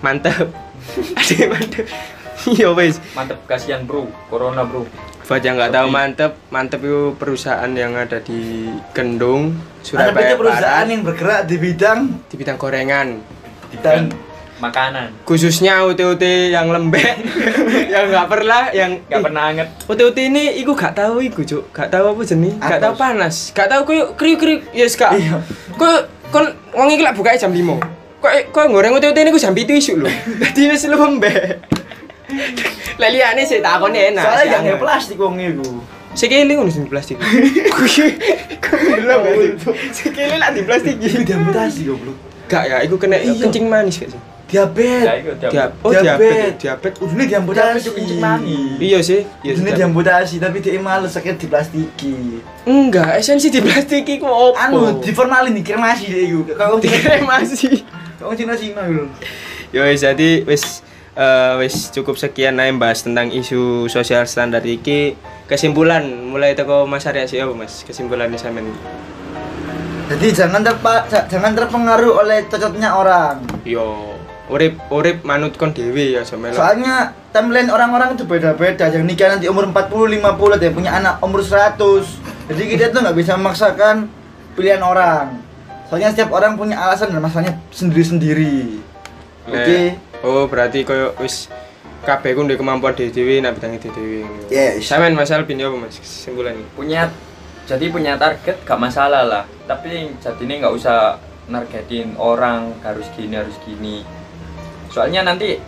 Mantep. 0.03 0.46
Ade 1.18 1.37
mantep. 1.51 1.87
Iya 2.46 2.75
wis. 2.75 2.98
Mantep 3.14 3.38
kasihan 3.46 3.83
bro. 3.87 4.07
Corona 4.31 4.62
bro. 4.66 4.87
Buat 5.22 5.48
yang 5.48 5.57
nggak 5.57 5.72
tahu 5.72 5.87
mantep, 5.88 6.33
mantep 6.53 6.81
itu 6.85 7.16
perusahaan 7.16 7.70
yang 7.72 7.96
ada 7.96 8.20
di 8.20 8.68
Kendung, 8.92 9.57
Ada 9.81 10.12
Surabaya 10.12 10.37
PT 10.37 10.37
perusahaan 10.37 10.85
Barat, 10.85 10.92
yang 10.92 11.03
bergerak 11.09 11.40
di 11.48 11.57
bidang 11.57 12.01
di 12.29 12.35
bidang 12.37 12.57
gorengan. 12.61 13.09
dan 13.81 14.12
makanan 14.62 15.11
Khususnya 15.27 15.83
UT-UT 15.83 16.22
yang 16.55 16.70
lembek, 16.70 17.18
yang 17.92 18.07
nggak 18.07 18.27
pernah, 18.31 18.70
yang 18.70 19.03
gak 19.11 19.22
pernah 19.27 19.42
anget 19.51 19.68
UT-UT 19.90 20.18
ini, 20.22 20.62
iku 20.62 20.79
gak 20.79 20.94
tahu 20.94 21.18
iku 21.27 21.42
cuk, 21.42 21.75
gak 21.75 21.90
tahu 21.90 22.14
apa 22.14 22.22
jenis, 22.22 22.55
gak 22.62 22.79
tahu 22.79 22.94
panas, 22.94 23.51
gak 23.51 23.66
tahu 23.66 23.83
koyo 23.83 24.05
kriuk 24.14 24.38
kriuk, 24.38 24.61
yes 24.70 24.94
kak. 24.94 25.18
Iya. 25.18 25.42
Koyo 25.75 26.07
kon 26.31 26.46
wong 26.72 26.88
iki 26.94 27.03
lak 27.05 27.18
bukanya 27.18 27.44
jam 27.44 27.53
5 27.53 28.22
Kok 28.22 28.55
kok 28.55 28.70
goreng 28.70 28.94
UT-UT 28.94 29.18
ini 29.18 29.35
ku 29.35 29.40
jam 29.42 29.51
7 29.51 29.66
isuk 29.66 29.98
lho. 29.98 30.07
Dadi 30.40 30.70
wis 30.70 30.87
lembek. 30.87 31.59
Lah 33.03 33.11
liyane 33.11 33.42
sih 33.42 33.59
takone 33.59 34.14
enak. 34.14 34.22
soalnya 34.22 34.59
nge 34.62 34.75
plastik 34.79 35.18
wong 35.18 35.42
iku. 35.42 35.83
Sekele 36.14 36.55
ngono 36.55 36.70
sing 36.70 36.87
plastik. 36.87 37.18
Kok 38.62 38.79
belum 38.79 39.20
ya? 39.27 39.33
Sekele 39.90 40.38
lak 40.38 40.55
di 40.55 40.62
plastik 40.62 41.03
Itu 41.03 41.18
iki. 41.18 41.27
diamputasi 41.27 41.81
goblok. 41.90 42.32
Gak 42.52 42.64
ya, 42.68 42.76
iku 42.84 43.00
kena 43.00 43.16
Iya. 43.16 43.32
kencing 43.40 43.64
manis 43.64 43.96
gak 43.96 44.12
sih? 44.12 44.20
Diabetes. 44.52 45.08
ya 45.08 45.12
itu 45.16 45.32
Diab 45.40 45.48
diab 45.48 45.70
oh 45.80 45.90
diabetes, 45.96 46.52
diabetes. 46.60 47.00
Udune 47.00 47.24
diamputasi. 47.24 47.64
Diabetes 47.72 47.92
kencing 47.96 48.20
manis. 48.20 48.76
Iya 48.76 48.98
sih, 49.00 49.20
iya 49.40 49.52
diamputasi 49.56 50.36
tapi 50.36 50.60
dia 50.60 50.76
males 50.76 51.16
sakit 51.16 51.40
di 51.40 51.46
plastiki. 51.48 52.14
Enggak, 52.68 53.16
esensi 53.16 53.48
di 53.48 53.64
plastik 53.64 54.04
iku 54.04 54.28
opo? 54.28 54.60
Anu, 54.60 55.00
di 55.00 55.08
formalin 55.16 55.56
dikremasi 55.56 56.04
dia 56.04 56.20
iku. 56.28 56.44
Kalau 56.52 56.76
dikremasi. 56.76 57.80
Kalau 58.20 58.36
Cina-Cina 58.36 58.84
iku. 58.84 59.08
Yo 59.72 59.88
wis 59.88 60.04
jadi 60.04 60.44
wis 60.44 60.84
eh, 61.16 61.54
wis 61.56 61.88
cukup 61.88 62.20
sekian 62.20 62.60
ae 62.60 62.68
bahas 62.76 63.00
tentang 63.00 63.32
isu 63.32 63.88
sosial 63.88 64.28
standar 64.28 64.60
iki. 64.68 65.16
Kesimpulan 65.48 66.04
mulai 66.28 66.52
teko 66.52 66.84
Mas 66.84 67.08
Arya 67.08 67.24
sih 67.24 67.40
Mas? 67.56 67.88
Kesimpulannya 67.88 68.36
sampean. 68.36 68.68
Jadi 70.12 70.27
jangan 70.29 70.61
terpa 70.61 71.09
ja- 71.09 71.25
jangan 71.25 71.57
terpengaruh 71.57 72.20
oleh 72.20 72.44
cocoknya 72.44 72.92
orang. 72.92 73.40
Yo 73.64 74.12
urip 74.53 74.77
urip 74.92 75.25
manut 75.25 75.57
kon 75.57 75.72
dhewe 75.72 76.12
ya 76.12 76.20
sampean. 76.20 76.53
Soalnya 76.53 77.16
timeline 77.33 77.72
orang-orang 77.72 78.12
itu 78.12 78.29
beda-beda. 78.29 78.92
Yang 78.92 79.05
nikah 79.09 79.29
nanti 79.33 79.48
umur 79.48 79.64
40, 79.64 80.12
50, 80.12 80.53
ada 80.53 80.64
yang 80.68 80.77
punya 80.77 80.92
anak 80.92 81.14
umur 81.25 81.40
100. 81.40 82.05
Jadi 82.53 82.62
kita 82.68 82.92
tuh 82.92 83.01
nggak 83.01 83.16
bisa 83.16 83.40
memaksakan 83.40 84.12
pilihan 84.53 84.85
orang. 84.85 85.40
Soalnya 85.88 86.12
setiap 86.12 86.37
orang 86.37 86.61
punya 86.61 86.77
alasan 86.77 87.09
dan 87.09 87.25
masalahnya 87.25 87.57
sendiri-sendiri. 87.72 88.85
Oke. 89.48 89.96
Oh, 90.20 90.44
berarti 90.44 90.85
koyo 90.85 91.16
wis 91.18 91.48
kabeh 92.05 92.37
ku 92.37 92.44
ndek 92.44 92.61
kemampuan 92.61 92.92
dhewe 92.92 93.40
nak 93.40 93.57
bidangi 93.57 93.81
dhewe. 93.81 94.29
Yes. 94.53 94.85
Sampean 94.85 95.16
Mas 95.16 95.33
Alvin 95.33 95.57
ya 95.57 95.72
apa 95.72 95.77
Mas 95.81 95.96
kesimpulan 95.96 96.53
ini? 96.53 96.68
punya 96.77 97.09
jadi 97.66 97.85
punya 97.88 98.18
target 98.18 98.62
gak 98.66 98.81
masalah 98.81 99.22
lah. 99.25 99.44
Tapi 99.66 100.18
jadinya 100.18 100.66
nggak 100.66 100.75
usah 100.75 101.16
nargetin 101.46 102.14
orang 102.18 102.75
harus 102.83 103.07
gini 103.14 103.35
harus 103.38 103.55
gini. 103.62 104.03
Soalnya 104.90 105.22
nanti 105.27 105.59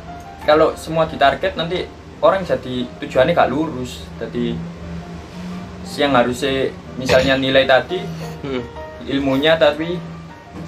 kalau 0.44 0.74
semua 0.76 1.06
ditarget 1.08 1.54
nanti 1.56 1.86
orang 2.20 2.42
jadi 2.42 2.88
tujuannya 3.00 3.32
gak 3.32 3.50
lurus. 3.50 4.04
Jadi 4.18 4.58
yang 5.94 6.16
harusnya 6.16 6.74
misalnya 6.98 7.38
nilai 7.38 7.64
tadi 7.70 8.02
Hmm. 8.44 8.60
ilmunya 9.08 9.56
tapi 9.56 9.96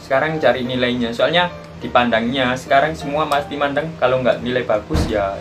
sekarang 0.01 0.41
cari 0.41 0.65
nilainya. 0.65 1.13
Soalnya 1.13 1.53
dipandangnya 1.77 2.57
sekarang 2.57 2.97
semua 2.97 3.29
pasti 3.29 3.53
mandang 3.61 3.93
kalau 4.01 4.25
nggak 4.25 4.41
nilai 4.41 4.65
bagus 4.65 5.05
ya 5.13 5.37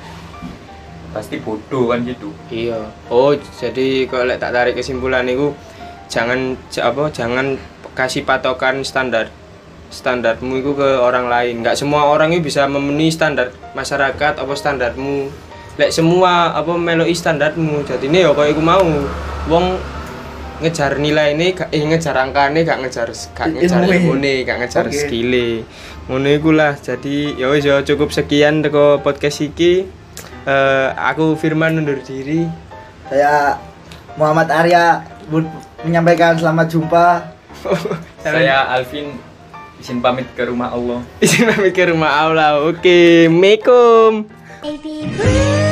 pasti 1.15 1.39
bodoh 1.39 1.95
kan 1.95 2.03
gitu. 2.03 2.35
Iya. 2.51 2.91
Oh, 3.07 3.31
jadi 3.55 4.03
kalau 4.11 4.35
tak 4.35 4.51
tarik 4.51 4.75
kesimpulan 4.75 5.23
itu 5.31 5.55
jangan 6.15 6.55
apa 6.79 7.03
jangan 7.11 7.59
kasih 7.91 8.23
patokan 8.23 8.87
standar 8.87 9.27
standarmu 9.91 10.63
itu 10.63 10.71
ke 10.71 10.89
orang 10.95 11.27
lain. 11.27 11.59
Nggak 11.59 11.75
semua 11.75 12.07
orang 12.07 12.31
itu 12.31 12.47
bisa 12.47 12.63
memenuhi 12.71 13.11
standar 13.11 13.51
masyarakat 13.75 14.39
apa 14.39 14.53
standarmu. 14.55 15.27
Lek 15.75 15.91
semua 15.91 16.55
apa 16.55 16.71
meloi 16.79 17.11
standarmu. 17.11 17.83
Jadi 17.83 18.07
ini 18.07 18.23
ya 18.23 18.31
kok 18.31 18.47
iku 18.47 18.63
mau 18.63 18.87
wong 19.51 19.75
ngejar 20.63 20.95
nilai 21.03 21.35
ini 21.35 21.51
gak 21.51 21.67
eh, 21.75 21.83
ngejar 21.83 22.15
angkane 22.15 22.63
gak 22.63 22.79
ngejar 22.79 23.11
gak 23.11 23.51
ngejar 23.51 23.83
ilmune 23.91 24.47
gak 24.47 24.63
ngejar 24.63 24.87
Oke. 24.87 24.95
skille 24.95 25.67
ngono 26.07 26.31
iku 26.31 26.55
lah 26.55 26.79
jadi 26.79 27.35
ya 27.35 27.51
wis 27.51 27.67
ya 27.67 27.83
cukup 27.83 28.15
sekian 28.15 28.63
teko 28.63 29.03
podcast 29.03 29.43
iki 29.43 29.83
Eh, 30.45 30.89
aku 30.93 31.33
Firman 31.33 31.81
undur 31.81 31.97
diri. 32.05 32.45
Saya 33.09 33.57
Muhammad 34.13 34.45
Arya 34.53 35.01
menyampaikan 35.83 36.37
selamat 36.37 36.67
jumpa. 36.69 37.07
Saya 38.25 38.69
Alvin 38.69 39.17
izin 39.81 40.01
pamit 40.01 40.29
ke 40.33 40.47
rumah 40.49 40.73
Allah. 40.73 41.01
Izin 41.23 41.49
pamit 41.49 41.73
ke 41.73 41.83
rumah 41.89 42.11
Allah. 42.25 42.61
Oke. 42.65 43.29
Baby 44.65 45.05
blue 45.13 45.64